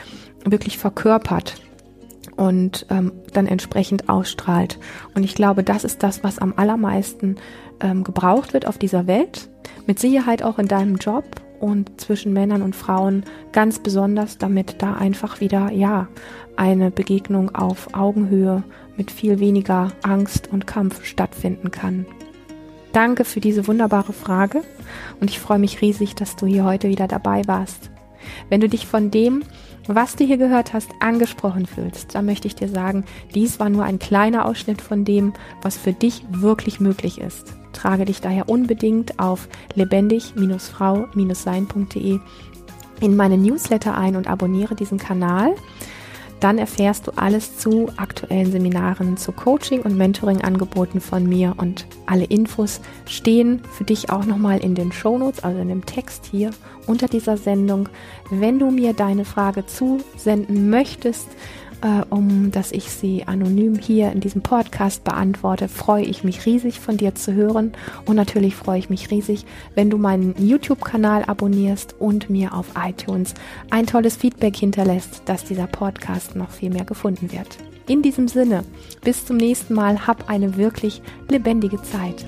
wirklich 0.44 0.78
verkörpert 0.78 1.56
und 2.36 2.86
ähm, 2.90 3.14
dann 3.34 3.48
entsprechend 3.48 4.10
ausstrahlt. 4.10 4.80
Und 5.14 5.24
ich 5.24 5.34
glaube, 5.34 5.64
das 5.64 5.84
ist 5.84 6.04
das, 6.04 6.24
was 6.24 6.40
am 6.40 6.54
allermeisten 6.58 7.38
ähm, 7.80 8.04
gebraucht 8.04 8.54
wird 8.54 8.68
auf 8.68 8.78
dieser 8.78 9.08
Welt. 9.08 9.50
Mit 9.88 10.00
Sicherheit 10.00 10.44
auch 10.44 10.60
in 10.60 10.68
deinem 10.68 10.98
Job 10.98 11.24
und 11.60 12.00
zwischen 12.00 12.34
Männern 12.34 12.62
und 12.62 12.76
Frauen 12.76 13.24
ganz 13.52 13.80
besonders, 13.80 14.38
damit 14.38 14.82
da 14.82 14.94
einfach 14.94 15.40
wieder, 15.40 15.72
ja, 15.72 16.08
eine 16.56 16.92
Begegnung 16.92 17.54
auf 17.54 17.94
Augenhöhe 17.94 18.64
mit 18.98 19.12
viel 19.12 19.40
weniger 19.40 19.92
Angst 20.04 20.50
und 20.52 20.68
Kampf 20.68 21.04
stattfinden 21.04 21.72
kann. 21.72 22.06
Danke 22.94 23.26
für 23.26 23.42
diese 23.42 23.68
wunderbare 23.68 24.14
Frage 24.14 24.64
und 25.20 25.30
ich 25.30 25.40
freue 25.40 25.60
mich 25.60 25.82
riesig, 25.82 26.16
dass 26.16 26.38
du 26.38 26.46
hier 26.46 26.64
heute 26.64 26.88
wieder 26.88 27.08
dabei 27.08 27.42
warst. 27.46 27.92
Wenn 28.50 28.62
du 28.62 28.70
dich 28.70 28.88
von 28.88 29.12
dem, 29.12 29.44
was 29.88 30.16
du 30.16 30.24
hier 30.24 30.38
gehört 30.38 30.74
hast, 30.74 30.90
angesprochen 31.00 31.66
fühlst, 31.66 32.16
dann 32.16 32.26
möchte 32.26 32.48
ich 32.48 32.56
dir 32.56 32.70
sagen, 32.70 33.04
dies 33.34 33.60
war 33.60 33.70
nur 33.70 33.84
ein 33.84 34.00
kleiner 34.00 34.46
Ausschnitt 34.46 34.82
von 34.82 35.06
dem, 35.06 35.34
was 35.62 35.78
für 35.78 35.94
dich 35.94 36.24
wirklich 36.30 36.80
möglich 36.80 37.20
ist. 37.20 37.56
Trage 37.76 38.06
dich 38.06 38.22
daher 38.22 38.50
unbedingt 38.50 39.20
auf 39.20 39.48
lebendig-frau-sein.de 39.76 42.20
in 43.02 43.16
meine 43.16 43.38
Newsletter 43.38 43.98
ein 43.98 44.16
und 44.16 44.28
abonniere 44.28 44.76
diesen 44.76 44.98
Kanal. 44.98 45.56
Dann 46.40 46.58
erfährst 46.58 47.08
du 47.08 47.12
alles 47.16 47.58
zu 47.58 47.90
aktuellen 47.98 48.52
Seminaren, 48.52 49.18
zu 49.18 49.32
Coaching- 49.32 49.82
und 49.82 49.98
Mentoring-Angeboten 49.98 51.00
von 51.00 51.28
mir 51.28 51.56
und 51.58 51.88
alle 52.06 52.26
Infos 52.26 52.82
stehen 53.08 53.62
für 53.72 53.84
dich 53.84 54.10
auch 54.10 54.26
nochmal 54.26 54.60
in 54.60 54.76
den 54.76 54.92
Shownotes, 54.92 55.44
also 55.44 55.60
in 55.60 55.70
dem 55.70 55.86
Text 55.86 56.26
hier 56.30 56.52
unter 56.88 57.08
dieser 57.08 57.38
Sendung. 57.38 57.90
Wenn 58.30 58.60
du 58.60 58.70
mir 58.70 58.94
deine 58.94 59.26
Frage 59.26 59.66
zusenden 59.66 60.70
möchtest, 60.70 61.28
äh, 61.82 62.04
um 62.10 62.52
dass 62.52 62.72
ich 62.72 62.90
sie 62.90 63.26
anonym 63.26 63.76
hier 63.76 64.12
in 64.12 64.20
diesem 64.20 64.42
Podcast 64.42 65.04
beantworte, 65.04 65.68
freue 65.68 66.06
ich 66.06 66.24
mich 66.24 66.46
riesig 66.46 66.80
von 66.80 66.98
dir 66.98 67.16
zu 67.16 67.34
hören 67.34 67.74
und 68.06 68.16
natürlich 68.16 68.56
freue 68.56 68.80
ich 68.80 68.90
mich 68.90 69.12
riesig, 69.12 69.46
wenn 69.74 69.90
du 69.90 69.98
meinen 69.98 70.36
YouTube-Kanal 70.38 71.24
abonnierst 71.26 71.96
und 72.00 72.30
mir 72.30 72.54
auf 72.54 72.68
iTunes 72.78 73.34
ein 73.70 73.86
tolles 73.86 74.16
Feedback 74.16 74.56
hinterlässt, 74.56 75.24
dass 75.26 75.44
dieser 75.44 75.68
Podcast 75.68 76.36
noch 76.36 76.52
viel 76.52 76.70
mehr 76.70 76.86
gefunden 76.86 77.32
wird. 77.32 77.58
In 77.88 78.02
diesem 78.02 78.28
Sinne, 78.28 78.64
bis 79.04 79.26
zum 79.26 79.38
nächsten 79.38 79.76
Mal, 79.76 80.08
hab 80.08 80.30
eine 80.30 80.58
wirklich 80.58 81.02
lebendige 81.30 81.82
Zeit. 81.84 82.26